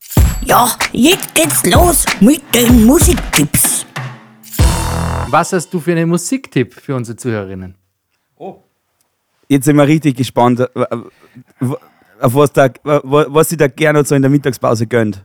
Ja, 0.45 0.71
jetzt 0.93 1.35
geht's 1.35 1.65
los 1.67 2.05
mit 2.21 2.43
den 2.55 2.85
Musiktipps. 2.85 3.87
Was 5.29 5.53
hast 5.53 5.73
du 5.73 5.81
für 5.81 5.93
einen 5.93 6.09
Musiktipp 6.09 6.75
für 6.75 6.95
unsere 6.95 7.17
Zuhörerinnen? 7.17 7.75
Oh, 8.37 8.63
Jetzt 9.49 9.65
sind 9.67 9.77
wir 9.77 9.87
richtig 9.87 10.17
gespannt, 10.17 10.61
äh, 10.61 10.67
auf 12.21 12.35
was, 12.35 12.53
da, 12.53 12.67
w- 12.69 13.01
was 13.29 13.49
sie 13.49 13.57
da 13.57 13.69
gerne 13.69 14.05
so 14.05 14.15
in 14.15 14.23
der 14.23 14.31
Mittagspause 14.31 14.87
gönnt. 14.87 15.25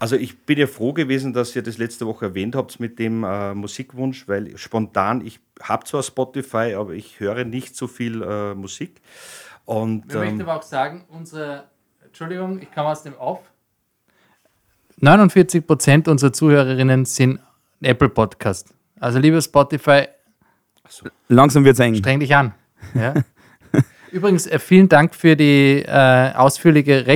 Also 0.00 0.14
ich 0.14 0.38
bin 0.46 0.58
ja 0.58 0.66
froh 0.68 0.92
gewesen, 0.92 1.32
dass 1.32 1.56
ihr 1.56 1.62
das 1.62 1.76
letzte 1.78 2.06
Woche 2.06 2.26
erwähnt 2.26 2.54
habt 2.54 2.78
mit 2.78 2.98
dem 3.00 3.24
äh, 3.24 3.52
Musikwunsch, 3.54 4.28
weil 4.28 4.56
spontan, 4.56 5.26
ich 5.26 5.40
habe 5.60 5.84
zwar 5.86 6.02
Spotify, 6.04 6.74
aber 6.76 6.92
ich 6.92 7.18
höre 7.18 7.44
nicht 7.44 7.74
so 7.74 7.88
viel 7.88 8.22
äh, 8.22 8.54
Musik. 8.54 9.00
Und 9.64 10.04
Wir 10.12 10.20
möchten 10.20 10.40
ähm, 10.40 10.48
aber 10.48 10.56
auch 10.58 10.62
sagen, 10.62 11.04
unsere, 11.08 11.64
Entschuldigung, 12.04 12.60
ich 12.62 12.70
komme 12.72 12.88
aus 12.90 13.02
dem 13.02 13.16
Auf. 13.16 13.40
49% 15.00 16.08
unserer 16.08 16.32
Zuhörerinnen 16.32 17.04
sind 17.04 17.40
Apple 17.80 18.08
Podcast. 18.08 18.74
Also 19.00 19.18
lieber 19.18 19.40
Spotify, 19.42 20.06
Langsam 21.28 21.64
wird 21.64 21.74
es 21.74 21.80
eng. 21.80 21.94
streng 21.96 22.20
dich 22.20 22.34
an. 22.34 22.54
Ja? 22.94 23.14
Übrigens, 24.10 24.46
äh, 24.46 24.58
vielen 24.58 24.88
Dank 24.88 25.14
für 25.14 25.36
die 25.36 25.82
äh, 25.86 26.32
ausführliche 26.34 27.06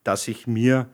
das 0.06 0.28
ich 0.30 0.48
mir, 0.48 0.88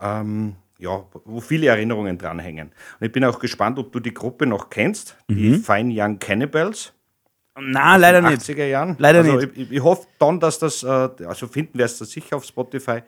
ähm, 0.00 0.56
ja, 0.78 1.02
wo 1.24 1.40
viele 1.40 1.68
Erinnerungen 1.68 2.18
dranhängen. 2.18 2.68
Und 3.00 3.06
ich 3.06 3.10
bin 3.12 3.24
auch 3.24 3.38
gespannt, 3.38 3.78
ob 3.78 3.90
du 3.92 4.00
die 4.00 4.12
Gruppe 4.12 4.44
noch 4.46 4.68
kennst, 4.68 5.16
die 5.30 5.54
Fine 5.54 5.92
Young 5.96 6.18
Cannibals. 6.18 6.92
Na, 7.58 7.96
leider 7.96 8.18
in 8.18 8.24
den 8.24 8.34
nicht. 8.34 8.42
80er 8.42 8.66
Jahren. 8.66 8.96
Leider 8.98 9.20
also 9.20 9.36
nicht. 9.36 9.50
Ich, 9.56 9.70
ich 9.72 9.82
hoffe 9.82 10.06
dann, 10.18 10.38
dass 10.40 10.58
das, 10.58 10.82
äh, 10.82 10.86
also 10.86 11.46
finden 11.48 11.78
wir 11.78 11.84
es 11.86 11.98
da 11.98 12.04
sicher 12.04 12.36
auf 12.36 12.44
Spotify. 12.44 13.00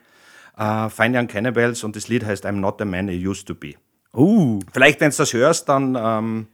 Äh, 0.57 0.89
Fine 0.89 1.19
Young 1.19 1.27
Cannibals 1.27 1.83
und 1.83 1.95
das 1.95 2.07
Lied 2.07 2.25
heißt 2.25 2.45
I'm 2.45 2.53
Not 2.59 2.75
the 2.79 2.85
Man 2.85 3.07
I 3.09 3.27
Used 3.27 3.47
to 3.47 3.55
Be. 3.55 3.73
Uh, 4.15 4.59
Vielleicht, 4.71 4.99
wenn 5.01 5.09
du 5.09 5.17
das 5.17 5.33
hörst, 5.33 5.67
dann, 5.69 5.97
ähm, 5.99 6.47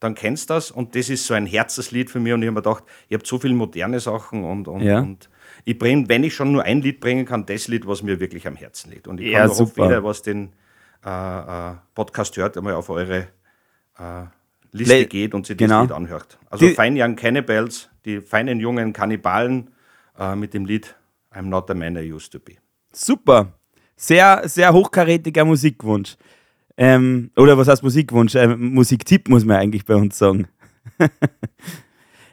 dann 0.00 0.14
kennst 0.14 0.50
du 0.50 0.54
das. 0.54 0.70
Und 0.70 0.94
das 0.94 1.08
ist 1.08 1.26
so 1.26 1.32
ein 1.34 1.46
Herzenslied 1.46 2.10
für 2.10 2.20
mich. 2.20 2.32
Und 2.34 2.42
ich 2.42 2.46
habe 2.48 2.54
mir 2.56 2.62
gedacht, 2.62 2.84
ich 3.08 3.14
habe 3.14 3.26
so 3.26 3.38
viele 3.38 3.54
moderne 3.54 3.98
Sachen 4.00 4.44
und, 4.44 4.68
und, 4.68 4.82
Ja. 4.82 5.00
und 5.00 5.30
ich 5.64 5.78
bringe, 5.78 6.08
wenn 6.08 6.22
ich 6.24 6.34
schon 6.34 6.52
nur 6.52 6.62
ein 6.64 6.82
Lied 6.82 7.00
bringen 7.00 7.24
kann, 7.24 7.46
das 7.46 7.66
Lied, 7.68 7.86
was 7.86 8.02
mir 8.02 8.20
wirklich 8.20 8.46
am 8.46 8.56
Herzen 8.56 8.90
liegt. 8.90 9.08
Und 9.08 9.20
ich 9.20 9.32
Ja, 9.32 9.46
kann 9.48 9.50
auch 9.52 9.76
jeder, 9.76 10.04
was 10.04 10.20
den 10.22 10.52
äh, 11.04 11.08
äh, 11.70 11.74
Podcast 11.94 12.36
hört, 12.36 12.56
einmal 12.58 12.74
auf 12.74 12.90
eure 12.90 13.28
äh, 13.98 14.24
Liste 14.72 14.94
Play- 14.94 15.06
geht 15.06 15.32
und 15.34 15.46
sich 15.46 15.56
genau. 15.56 15.80
das 15.80 15.88
Lied 15.88 15.96
anhört. 15.96 16.38
Also 16.50 16.66
Die- 16.66 16.74
Fine 16.74 17.02
Young 17.02 17.16
Cannibals, 17.16 17.88
die 18.04 18.20
feinen 18.20 18.60
jungen 18.60 18.92
Kannibalen 18.92 19.70
äh, 20.18 20.36
mit 20.36 20.52
dem 20.52 20.66
Lied 20.66 20.94
I'm 21.32 21.44
Not 21.44 21.68
the 21.68 21.74
Man 21.74 21.96
I 21.96 22.12
Used 22.12 22.32
to 22.32 22.38
Be. 22.38 22.56
Super. 23.04 23.52
Sehr, 23.96 24.42
sehr 24.44 24.72
hochkarätiger 24.72 25.44
Musikwunsch. 25.44 26.16
Ähm, 26.76 27.30
oder 27.36 27.58
was 27.58 27.66
heißt 27.68 27.82
Musikwunsch? 27.82 28.36
Ähm, 28.36 28.74
Musiktipp 28.74 29.28
muss 29.28 29.44
man 29.44 29.56
eigentlich 29.56 29.84
bei 29.84 29.96
uns 29.96 30.16
sagen. 30.16 30.46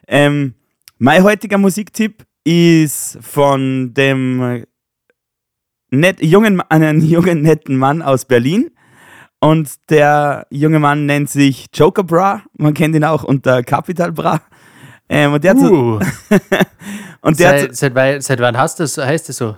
ähm, 0.08 0.54
mein 1.00 1.24
heutiger 1.24 1.58
Musiktipp 1.58 2.24
ist 2.44 3.18
von 3.22 3.94
dem 3.96 4.42
äh, 4.42 4.66
net, 5.90 6.22
jungen, 6.22 6.62
einen 6.70 7.02
jungen, 7.08 7.42
netten 7.42 7.76
Mann 7.78 8.02
aus 8.02 8.26
Berlin. 8.26 8.70
Und 9.40 9.90
der 9.90 10.48
junge 10.50 10.80
Mann 10.80 11.06
nennt 11.06 11.30
sich 11.30 11.68
Joker 11.74 12.04
Bra. 12.04 12.44
Man 12.58 12.74
kennt 12.74 12.96
ihn 12.96 13.04
auch 13.04 13.24
unter 13.24 13.64
Capital 13.64 14.12
Bra. 14.12 14.42
Ähm, 15.10 15.34
und 15.34 15.44
der 15.44 15.52
hat 15.52 15.60
so, 15.60 15.66
Uh, 15.72 16.00
und 17.22 17.40
der 17.40 17.50
hat 17.50 17.60
so, 17.60 17.66
seit, 17.74 17.94
seit, 17.94 18.24
seit 18.24 18.40
wann 18.40 18.58
hast 18.58 18.80
das, 18.80 18.98
heißt 18.98 19.30
das 19.30 19.38
so? 19.38 19.56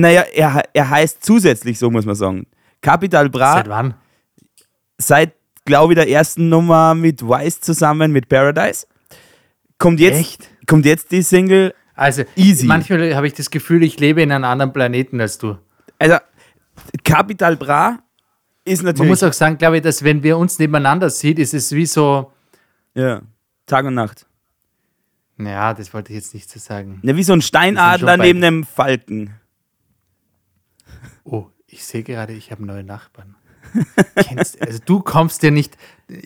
Naja, 0.00 0.22
er, 0.34 0.62
er 0.72 0.90
heißt 0.90 1.24
zusätzlich, 1.24 1.78
so 1.78 1.90
muss 1.90 2.04
man 2.06 2.14
sagen. 2.14 2.46
Capital 2.80 3.28
Bra 3.30 3.54
Seit 3.54 3.68
wann? 3.68 3.94
seit, 4.98 5.32
glaube 5.64 5.92
ich, 5.92 5.96
der 5.98 6.08
ersten 6.08 6.48
Nummer 6.48 6.94
mit 6.94 7.22
Wise 7.22 7.60
zusammen 7.60 8.12
mit 8.12 8.28
Paradise. 8.28 8.86
Kommt 9.78 10.00
jetzt, 10.00 10.18
Echt? 10.20 10.48
kommt 10.66 10.84
jetzt 10.86 11.10
die 11.10 11.22
Single. 11.22 11.74
Also, 11.94 12.24
Easy. 12.36 12.66
manchmal 12.66 13.14
habe 13.14 13.26
ich 13.26 13.34
das 13.34 13.50
Gefühl, 13.50 13.82
ich 13.82 13.98
lebe 14.00 14.22
in 14.22 14.32
einem 14.32 14.44
anderen 14.44 14.72
Planeten 14.72 15.20
als 15.20 15.38
du. 15.38 15.56
Also, 15.98 16.16
Capital 17.04 17.56
Bra 17.56 17.98
ist 18.64 18.82
Man 18.82 18.92
natürlich. 18.92 19.08
muss 19.10 19.22
auch 19.22 19.32
sagen, 19.32 19.58
glaube 19.58 19.76
ich, 19.76 19.82
dass 19.82 20.02
wenn 20.02 20.22
wir 20.22 20.36
uns 20.38 20.58
nebeneinander 20.58 21.10
sieht, 21.10 21.38
ist 21.38 21.54
es 21.54 21.72
wie 21.72 21.86
so, 21.86 22.32
ja, 22.94 23.22
Tag 23.66 23.84
und 23.86 23.94
Nacht. 23.94 24.26
naja, 25.36 25.72
das 25.74 25.92
wollte 25.94 26.12
ich 26.12 26.16
jetzt 26.16 26.34
nicht 26.34 26.50
so 26.50 26.58
sagen. 26.58 27.00
Ja, 27.02 27.16
wie 27.16 27.22
so 27.22 27.32
ein 27.32 27.42
Steinadler 27.42 28.16
neben 28.16 28.42
einem 28.42 28.64
Falken. 28.64 29.34
Oh, 31.24 31.46
ich 31.66 31.84
sehe 31.84 32.02
gerade, 32.02 32.32
ich 32.32 32.50
habe 32.50 32.64
neue 32.64 32.84
Nachbarn. 32.84 33.34
Kennst, 34.16 34.60
also 34.60 34.78
du 34.84 35.00
kommst 35.00 35.42
ja 35.42 35.50
nicht 35.50 35.76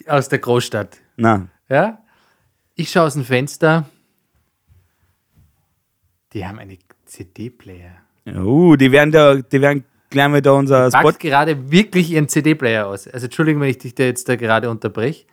aus 0.07 0.29
der 0.29 0.39
Großstadt, 0.39 0.99
Na, 1.17 1.49
ja? 1.69 2.03
Ich 2.75 2.91
schaue 2.91 3.05
aus 3.07 3.15
dem 3.15 3.25
Fenster. 3.25 3.89
Die 6.33 6.47
haben 6.47 6.59
eine 6.59 6.79
CD-Player. 7.07 7.97
uh, 8.27 8.77
die 8.77 8.93
werden 8.93 9.11
da, 9.11 9.37
die 9.37 9.61
werden 9.61 9.85
gleich 10.11 10.29
mal 10.29 10.43
da 10.43 10.53
unser 10.53 10.91
Spot. 10.91 11.13
Gerade 11.13 11.71
wirklich 11.71 12.11
ihren 12.11 12.29
CD-Player 12.29 12.87
aus. 12.87 13.09
Also 13.09 13.27
Entschuldigung, 13.27 13.63
wenn 13.63 13.71
ich 13.71 13.79
dich 13.79 13.95
da 13.95 14.05
jetzt 14.05 14.29
da 14.29 14.37
gerade 14.37 14.71
unterbreche. 14.71 15.27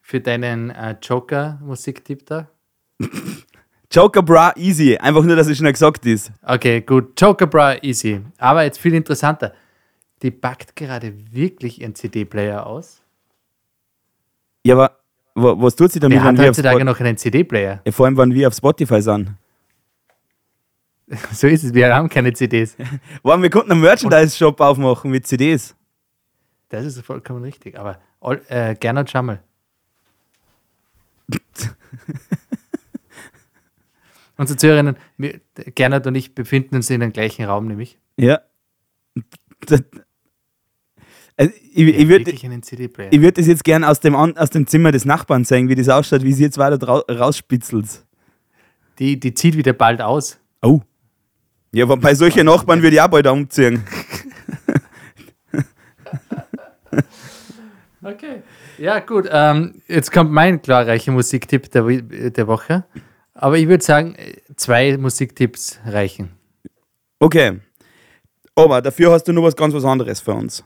Für 0.00 0.20
deinen 0.20 0.70
äh, 0.70 0.96
Joker-Musiktipp 1.02 2.24
da. 2.26 2.48
Joker 3.90 4.22
Bra 4.22 4.52
Easy. 4.56 4.96
Einfach 4.98 5.22
nur, 5.24 5.34
dass 5.36 5.46
es 5.46 5.56
schnell 5.58 5.72
gesagt 5.72 6.04
ist. 6.06 6.30
Okay, 6.42 6.82
gut. 6.82 7.18
Joker 7.20 7.46
Bra, 7.46 7.76
easy. 7.82 8.20
Aber 8.36 8.62
jetzt 8.64 8.78
viel 8.78 8.92
interessanter. 8.94 9.54
Die 10.22 10.30
packt 10.30 10.76
gerade 10.76 11.14
wirklich 11.32 11.80
ihren 11.80 11.94
CD-Player 11.94 12.66
aus. 12.66 13.00
Ja, 14.64 14.74
aber 14.74 14.98
wa- 15.34 15.54
was 15.62 15.74
tut 15.76 15.90
sie 15.92 16.00
damit, 16.00 16.18
wenn 16.18 16.24
hat 16.38 16.38
heutzutage 16.38 16.84
noch 16.84 17.00
einen 17.00 17.16
CD-Player. 17.16 17.80
ja, 17.84 17.92
vor 17.92 18.04
allem, 18.06 18.16
wenn 18.18 18.34
wir 18.34 18.48
auf 18.48 18.54
Spotify 18.54 19.00
sind? 19.00 19.30
So 21.32 21.46
ist 21.46 21.64
es, 21.64 21.72
wir 21.72 21.94
haben 21.94 22.10
keine 22.10 22.34
CDs. 22.34 22.76
Wow, 23.22 23.40
wir 23.40 23.48
konnten 23.48 23.72
einen 23.72 23.80
Merchandise-Shop 23.80 24.60
aufmachen 24.60 25.10
mit 25.10 25.26
CDs. 25.26 25.74
Das 26.68 26.84
ist 26.84 27.00
vollkommen 27.00 27.42
richtig. 27.42 27.78
Aber 27.78 27.98
all, 28.20 28.42
äh, 28.48 28.74
Gernot 28.74 29.08
Schammel. 29.08 29.40
Unsere 34.38 34.56
Zuhörerinnen, 34.56 34.96
wir- 35.18 35.40
Gernot 35.74 36.06
und 36.06 36.14
ich 36.14 36.34
befinden 36.34 36.76
uns 36.76 36.88
in 36.88 37.00
dem 37.00 37.12
gleichen 37.12 37.44
Raum, 37.44 37.66
nämlich. 37.66 37.98
Ja. 38.16 38.40
Das, 39.66 39.82
also 41.36 41.52
ich 41.74 41.88
ich 41.88 42.08
würde 42.08 42.30
ich 42.30 43.20
würd 43.20 43.36
das 43.38 43.46
jetzt 43.46 43.64
gern 43.64 43.84
aus 43.84 44.00
dem, 44.00 44.14
aus 44.14 44.50
dem 44.50 44.66
Zimmer 44.66 44.92
des 44.92 45.04
Nachbarn 45.04 45.44
zeigen, 45.44 45.68
wie 45.68 45.74
das 45.74 45.88
ausschaut, 45.88 46.22
wie 46.22 46.32
sie 46.32 46.44
jetzt 46.44 46.56
weiter 46.58 46.78
rausspitzelt. 46.88 48.04
Die, 48.98 49.18
die 49.20 49.34
zieht 49.34 49.56
wieder 49.56 49.72
bald 49.72 50.00
aus. 50.00 50.38
Oh. 50.62 50.80
Ja, 51.72 51.84
aber 51.84 51.96
bei 51.96 52.14
solchen 52.14 52.46
Nachbarn 52.46 52.80
würde 52.82 52.96
ich 52.96 53.02
auch 53.02 53.08
bald 53.08 53.26
umziehen. 53.26 53.84
Okay. 58.02 58.42
Ja, 58.78 59.00
gut. 59.00 59.28
Ähm, 59.30 59.82
jetzt 59.88 60.12
kommt 60.12 60.30
mein 60.30 60.62
glorreicher 60.62 61.10
Musiktipp 61.12 61.70
der, 61.72 61.82
der 62.30 62.46
Woche. 62.46 62.84
Aber 63.40 63.56
ich 63.56 63.68
würde 63.68 63.84
sagen, 63.84 64.16
äh, 64.16 64.34
zwei 64.56 64.96
Musiktipps 64.96 65.78
reichen. 65.86 66.32
Okay. 67.20 67.60
Aber 68.56 68.82
dafür 68.82 69.12
hast 69.12 69.28
du 69.28 69.32
nur 69.32 69.44
was 69.44 69.54
ganz 69.54 69.72
was 69.74 69.84
anderes 69.84 70.20
für 70.20 70.32
uns. 70.32 70.64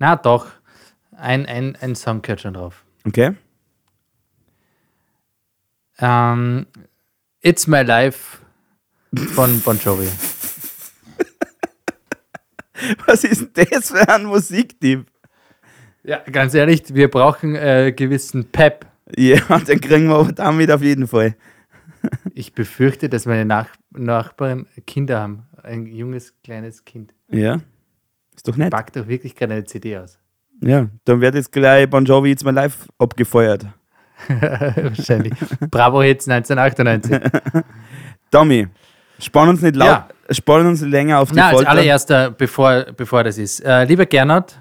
Na 0.00 0.16
doch, 0.16 0.48
ein, 1.16 1.46
ein, 1.46 1.76
ein 1.80 1.94
Song 1.94 2.22
gehört 2.22 2.40
schon 2.40 2.54
drauf. 2.54 2.84
Okay? 3.06 3.36
Ähm, 5.98 6.66
It's 7.40 7.68
My 7.68 7.82
Life 7.82 8.38
von 9.34 9.60
Bon 9.60 9.78
Jovi. 9.78 10.08
Was 13.06 13.24
ist 13.24 13.56
denn 13.56 13.66
das 13.70 13.90
für 13.90 14.08
ein 14.08 14.24
Musiktipp? 14.24 15.06
Ja, 16.02 16.18
ganz 16.18 16.52
ehrlich, 16.54 16.82
wir 16.92 17.08
brauchen 17.08 17.54
äh, 17.54 17.92
gewissen 17.96 18.50
Pep. 18.50 18.86
Ja, 19.16 19.58
den 19.60 19.80
kriegen 19.80 20.08
wir 20.08 20.16
aber 20.16 20.32
damit 20.32 20.70
auf 20.70 20.82
jeden 20.82 21.06
Fall. 21.06 21.36
Ich 22.34 22.52
befürchte, 22.52 23.08
dass 23.08 23.26
meine 23.26 23.44
Nach 23.44 23.68
Nachbarn 23.90 24.66
Kinder 24.86 25.20
haben. 25.20 25.46
Ein 25.62 25.86
junges, 25.86 26.34
kleines 26.42 26.84
Kind. 26.84 27.14
Ja. 27.30 27.60
Ist 28.34 28.46
doch 28.46 28.56
nett. 28.56 28.70
Packt 28.70 28.96
doch 28.96 29.08
wirklich 29.08 29.34
gerade 29.34 29.54
eine 29.54 29.64
CD 29.64 29.96
aus. 29.98 30.18
Ja, 30.62 30.86
dann 31.04 31.20
wird 31.20 31.34
jetzt 31.34 31.52
gleich 31.52 31.88
Bon 31.88 32.04
Jovi 32.04 32.30
jetzt 32.30 32.44
mal 32.44 32.52
live 32.54 32.88
abgefeuert. 32.98 33.66
Wahrscheinlich. 34.28 35.34
Bravo 35.70 36.02
Hits 36.02 36.28
1998. 36.28 37.62
Tommy, 38.30 38.66
spann 39.18 39.48
uns 39.50 39.62
nicht 39.62 39.76
laut, 39.76 39.88
Ja. 39.88 40.08
spann 40.30 40.66
uns 40.66 40.80
nicht 40.80 40.90
länger 40.90 41.18
auf 41.20 41.30
die 41.30 41.36
Na, 41.36 41.48
als 41.48 41.56
Folter. 41.56 41.70
allererster, 41.70 42.30
bevor, 42.30 42.86
bevor 42.96 43.24
das 43.24 43.38
ist. 43.38 43.60
Äh, 43.60 43.84
lieber 43.84 44.06
Gernot, 44.06 44.58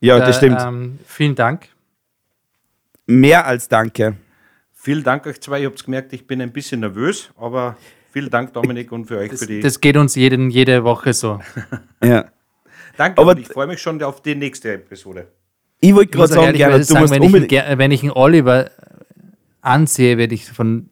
ja, 0.00 0.16
äh, 0.16 0.20
das 0.20 0.36
stimmt. 0.36 0.60
Ähm, 0.60 0.98
vielen 1.06 1.34
Dank. 1.34 1.68
Mehr 3.06 3.44
als 3.46 3.68
danke. 3.68 4.16
Vielen 4.84 5.04
Dank 5.04 5.24
euch 5.26 5.40
zwei. 5.40 5.60
Ihr 5.60 5.68
habt 5.68 5.84
gemerkt, 5.84 6.12
ich 6.12 6.26
bin 6.26 6.42
ein 6.42 6.50
bisschen 6.50 6.80
nervös, 6.80 7.30
aber 7.36 7.76
vielen 8.10 8.30
Dank, 8.30 8.52
Dominik, 8.52 8.90
und 8.90 9.04
für 9.04 9.18
euch 9.18 9.30
Das, 9.30 9.38
für 9.38 9.46
die. 9.46 9.60
das 9.60 9.80
geht 9.80 9.96
uns 9.96 10.16
jeden, 10.16 10.50
jede 10.50 10.82
Woche 10.82 11.12
so. 11.12 11.38
Ja. 12.02 12.24
Danke, 12.96 13.20
aber 13.20 13.30
und 13.30 13.38
ich 13.38 13.46
freue 13.46 13.68
mich 13.68 13.80
schon 13.80 14.02
auf 14.02 14.22
die 14.22 14.34
nächste 14.34 14.72
Episode. 14.72 15.28
Ich 15.78 15.94
wollte 15.94 16.10
Ich 16.10 16.16
gerade 16.16 16.32
sagen, 16.32 16.46
ehrlicherweise 16.46 16.58
Gernot, 16.58 16.80
du 16.80 16.92
sagen, 16.94 17.22
musst 17.22 17.32
wenn, 17.32 17.44
ich 17.44 17.62
einen, 17.62 17.78
wenn 17.78 17.90
ich 17.92 18.02
einen 18.02 18.10
Oliver 18.10 18.72
ansehe, 19.60 20.18
werde 20.18 20.34
ich 20.34 20.50
von, 20.50 20.90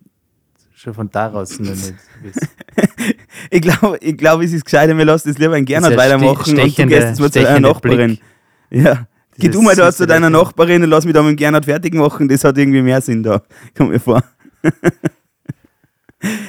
schon 0.72 0.94
von 0.94 1.10
daraus 1.10 1.58
nur 1.58 1.72
nicht 1.72 1.94
wissen. 2.22 2.48
Ich 3.50 3.60
glaube, 3.60 3.98
ich 4.00 4.16
glaub, 4.16 4.40
es 4.40 4.52
ist 4.52 4.64
gescheiter, 4.64 4.96
wir 4.96 5.04
lassen 5.04 5.30
das 5.30 5.38
lieber 5.38 5.56
in 5.56 5.64
Gernot 5.64 5.96
weitermachen 5.96 6.56
und 6.56 6.58
du 6.58 6.62
gehst 6.62 6.78
jetzt 6.78 7.18
mal 7.18 7.32
zu 7.32 7.40
stechende 7.40 7.62
Nachbarin. 7.62 8.18
Blick. 8.70 8.84
Ja. 8.84 9.08
Geh 9.40 9.48
du 9.48 9.62
mal 9.62 9.74
da 9.74 9.92
zu 9.92 10.06
deiner. 10.06 10.30
Nachbarin 10.30 10.82
und 10.82 10.90
lass 10.90 11.04
mich 11.04 11.14
da 11.14 11.22
mit 11.22 11.30
dem 11.30 11.36
Gernot 11.36 11.64
fertig 11.64 11.94
machen. 11.94 12.28
Das 12.28 12.44
hat 12.44 12.56
irgendwie 12.58 12.82
mehr 12.82 13.00
Sinn 13.00 13.22
da. 13.22 13.42
Kommt 13.76 13.90
mir 13.90 14.00
vor. 14.00 14.22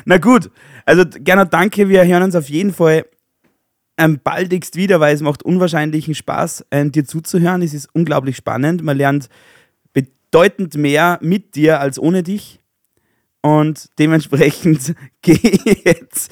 Na 0.06 0.18
gut. 0.18 0.52
Also, 0.86 1.04
Gernot, 1.20 1.54
danke. 1.54 1.90
Wir 1.90 2.06
hören 2.06 2.24
uns 2.24 2.36
auf 2.36 2.50
jeden 2.50 2.74
Fall 2.74 3.06
ähm, 3.98 4.20
baldigst 4.24 4.76
wieder, 4.76 5.00
weil 5.00 5.16
es 5.16 5.22
macht 5.22 5.44
unwahrscheinlichen 5.44 6.16
Spaß, 6.16 6.66
ähm, 6.72 6.92
dir 6.92 7.06
zuzuhören. 7.06 7.62
Es 7.62 7.74
ist 7.74 7.90
unglaublich 7.94 8.36
spannend. 8.36 8.84
Man 8.84 8.98
lernt 8.98 9.30
bedeutend 9.94 10.76
mehr 10.76 11.20
mit 11.22 11.56
dir 11.56 11.80
als 11.80 12.00
ohne 12.00 12.24
dich. 12.24 12.60
Und 13.42 13.90
dementsprechend 13.98 14.96
gehe 15.22 15.36
ich 15.36 15.84
jetzt 15.84 16.32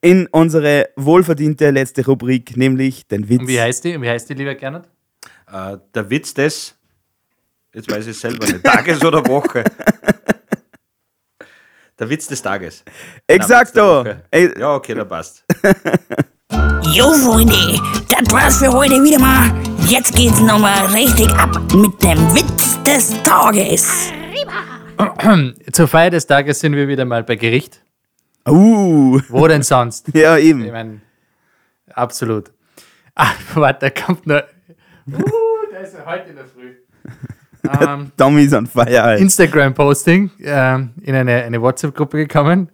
in 0.00 0.26
unsere 0.28 0.88
wohlverdiente 0.96 1.70
letzte 1.70 2.04
Rubrik, 2.06 2.56
nämlich 2.56 3.06
den 3.06 3.28
Witz. 3.28 3.40
Und 3.40 3.48
wie 3.48 3.60
heißt 3.60 3.84
die? 3.84 3.96
Und 3.96 4.02
Wie 4.02 4.08
heißt 4.08 4.28
die, 4.28 4.34
lieber 4.34 4.54
Gernot? 4.54 4.84
Äh, 5.52 5.76
der 5.94 6.10
Witz 6.10 6.34
des, 6.34 6.74
jetzt 7.72 7.90
weiß 7.90 8.04
ich 8.06 8.10
es 8.12 8.20
selber 8.20 8.46
nicht, 8.46 8.64
Tages 8.64 9.04
oder 9.04 9.24
Woche. 9.26 9.64
Der 11.98 12.10
Witz 12.10 12.26
des 12.26 12.42
Tages. 12.42 12.84
Ey, 13.26 13.38
Ja, 14.58 14.74
okay, 14.74 14.94
da 14.94 15.04
passt. 15.04 15.44
Jo, 16.92 17.12
Freunde, 17.12 17.54
das 18.08 18.32
war's 18.32 18.58
für 18.58 18.72
heute 18.72 19.02
wieder 19.02 19.18
mal. 19.18 19.50
Jetzt 19.88 20.14
geht's 20.14 20.40
nochmal 20.40 20.86
richtig 20.86 21.28
ab 21.34 21.50
mit 21.74 22.02
dem 22.02 22.18
Witz 22.34 22.82
des 22.84 23.22
Tages. 23.22 24.10
Zur 25.72 25.88
Feier 25.88 26.10
des 26.10 26.26
Tages 26.26 26.60
sind 26.60 26.74
wir 26.76 26.86
wieder 26.86 27.04
mal 27.04 27.24
bei 27.24 27.36
Gericht. 27.36 27.82
Uh, 28.48 29.20
Wo 29.28 29.48
denn 29.48 29.62
sonst? 29.62 30.08
ja, 30.14 30.36
Ich 30.36 30.46
eben. 30.46 30.70
meine, 30.70 31.00
absolut. 31.92 32.52
Ah, 33.14 33.32
warte, 33.54 33.90
da 33.90 34.02
kommt 34.04 34.26
noch. 34.26 34.42
Uh, 35.08 35.70
der 35.70 35.80
ist 35.82 35.94
ja 35.94 36.04
heute 36.06 36.30
in 36.30 36.36
der 36.36 36.46
Früh. 36.46 36.74
Ähm, 37.80 38.12
Dummies 38.16 38.52
on 38.52 38.68
fire, 38.68 39.02
halt. 39.02 39.20
Instagram-Posting 39.20 40.30
ähm, 40.44 40.90
in 41.02 41.16
eine, 41.16 41.42
eine 41.42 41.60
WhatsApp-Gruppe 41.60 42.18
gekommen. 42.18 42.70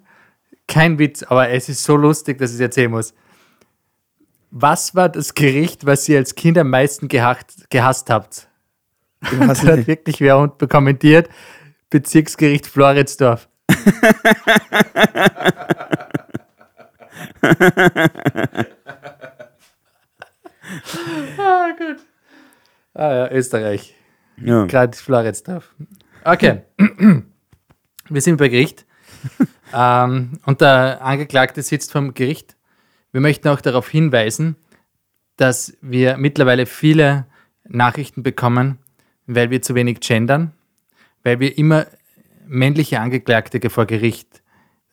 Kein 0.69 0.99
Witz, 0.99 1.23
aber 1.23 1.49
es 1.49 1.71
ist 1.71 1.83
so 1.83 1.97
lustig, 1.97 2.37
dass 2.37 2.51
ich 2.51 2.57
es 2.57 2.61
erzählen 2.61 2.91
muss. 2.91 3.15
Was 4.51 4.95
war 4.95 5.09
das 5.09 5.33
Gericht, 5.33 5.87
was 5.87 6.07
ihr 6.11 6.19
als 6.19 6.35
Kind 6.35 6.59
am 6.59 6.69
meisten 6.69 7.09
gehacht, 7.09 7.71
gehasst 7.71 8.11
habt? 8.11 8.49
Da 9.23 9.47
hat 9.49 9.87
wirklich 9.87 10.21
wer 10.21 10.37
unten 10.37 10.69
kommentiert. 10.69 11.31
Bezirksgericht 11.89 12.67
Floridsdorf. 12.67 13.49
ah, 21.39 21.71
gut. 21.79 21.99
Ah 22.95 23.13
ja, 23.15 23.31
Österreich. 23.31 23.95
ja. 24.37 24.67
Gerade 24.67 24.97
Floridsdorf. 24.97 25.75
Okay. 26.25 26.63
Wir 28.09 28.21
sind 28.21 28.37
bei 28.37 28.49
Gericht. 28.49 28.87
ähm, 29.75 30.39
und 30.47 30.61
der 30.61 31.03
Angeklagte 31.03 31.63
sitzt 31.63 31.93
vom 31.93 32.15
Gericht. 32.15 32.57
Wir 33.13 33.21
möchten 33.21 33.49
auch 33.49 33.61
darauf 33.61 33.89
hinweisen, 33.89 34.57
dass 35.37 35.77
wir 35.81 36.17
mittlerweile 36.19 36.67
viele 36.67 37.27
Nachrichten 37.65 38.23
bekommen, 38.23 38.79
weil 39.27 39.51
wir 39.51 39.63
zu 39.63 39.75
wenig 39.75 40.01
gendern, 40.01 40.53
weil 41.23 41.41
wir 41.41 41.57
immer 41.57 41.87
männliche 42.47 43.01
Angeklagte 43.01 43.71
vor 43.71 43.87
Gericht 43.87 44.43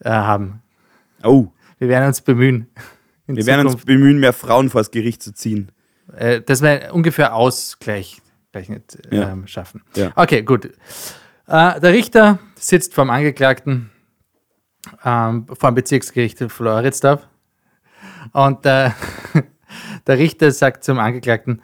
äh, 0.00 0.10
haben. 0.10 0.62
Oh, 1.22 1.48
Wir 1.78 1.88
werden 1.88 2.06
uns 2.08 2.20
bemühen. 2.22 2.68
wir 3.26 3.44
werden 3.46 3.62
uns 3.66 3.72
Zukunft. 3.72 3.86
bemühen, 3.86 4.18
mehr 4.18 4.32
Frauen 4.32 4.70
vors 4.70 4.90
Gericht 4.90 5.22
zu 5.22 5.34
ziehen. 5.34 5.72
Äh, 6.16 6.40
dass 6.40 6.62
wir 6.62 6.90
ungefähr 6.92 7.34
Ausgleich 7.34 8.20
gleich 8.52 8.68
nicht, 8.68 8.98
Ja. 9.10 9.30
ähm, 9.30 9.46
schaffen. 9.46 9.82
Ja. 9.94 10.12
Okay, 10.16 10.42
gut. 10.42 10.66
Äh, 10.66 11.80
der 11.80 11.92
Richter 11.92 12.38
sitzt 12.56 12.94
vom 12.94 13.10
Angeklagten 13.10 13.90
ähm, 15.04 15.46
vor 15.46 15.70
dem 15.70 15.74
Bezirksgericht 15.74 16.38
Floridsdorf 16.50 17.28
und 18.32 18.64
äh, 18.66 18.90
der 20.06 20.18
Richter 20.18 20.50
sagt 20.52 20.84
zum 20.84 20.98
Angeklagten, 20.98 21.62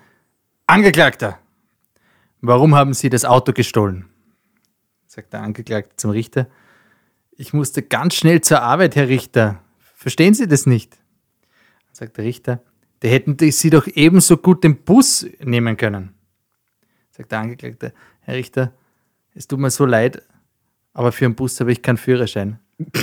Angeklagter, 0.67 1.39
warum 2.41 2.75
haben 2.75 2.95
Sie 2.95 3.09
das 3.09 3.25
Auto 3.25 3.53
gestohlen? 3.53 4.09
Sagt 5.07 5.33
der 5.33 5.43
Angeklagte 5.43 5.97
zum 5.97 6.11
Richter, 6.11 6.47
ich 7.33 7.53
musste 7.53 7.83
ganz 7.83 8.15
schnell 8.15 8.41
zur 8.41 8.63
Arbeit, 8.63 8.97
Herr 8.97 9.09
Richter. 9.09 9.61
Verstehen 9.95 10.35
Sie 10.35 10.47
das 10.49 10.67
nicht? 10.67 10.97
Sagt 11.93 12.17
der 12.17 12.25
Richter, 12.25 12.61
da 13.01 13.09
hätten 13.09 13.37
die 13.37 13.51
Sie 13.51 13.71
doch 13.71 13.87
ebenso 13.87 14.37
gut 14.37 14.65
den 14.65 14.77
Bus 14.83 15.27
nehmen 15.41 15.77
können. 15.77 16.15
Sagt 17.11 17.33
der 17.33 17.41
Angeklagte, 17.41 17.93
Herr 18.21 18.35
Richter, 18.35 18.73
es 19.35 19.47
tut 19.47 19.59
mir 19.59 19.71
so 19.71 19.85
leid, 19.87 20.23
aber 20.93 21.13
für 21.13 21.27
einen 21.27 21.35
Bus 21.35 21.59
habe 21.61 21.73
ich 21.73 21.83
keinen 21.83 21.99
Führerschein. 21.99 22.59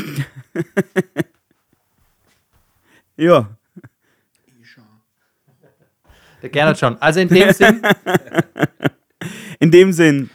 Ja. 3.15 3.56
Der 6.41 6.49
Gernot 6.49 6.79
schon. 6.79 6.97
Also 6.99 7.19
in 7.19 7.29
dem 7.29 7.53
Sinn, 7.53 7.82
In 9.60 9.71
dem 9.71 9.93
Sinn, 9.93 10.29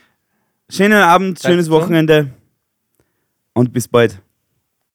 schönen 0.70 1.02
Abend, 1.02 1.38
schönes. 1.38 1.68
Wochenende 1.68 2.30
und 3.52 3.72
bis 3.72 3.88
bald. 3.88 4.22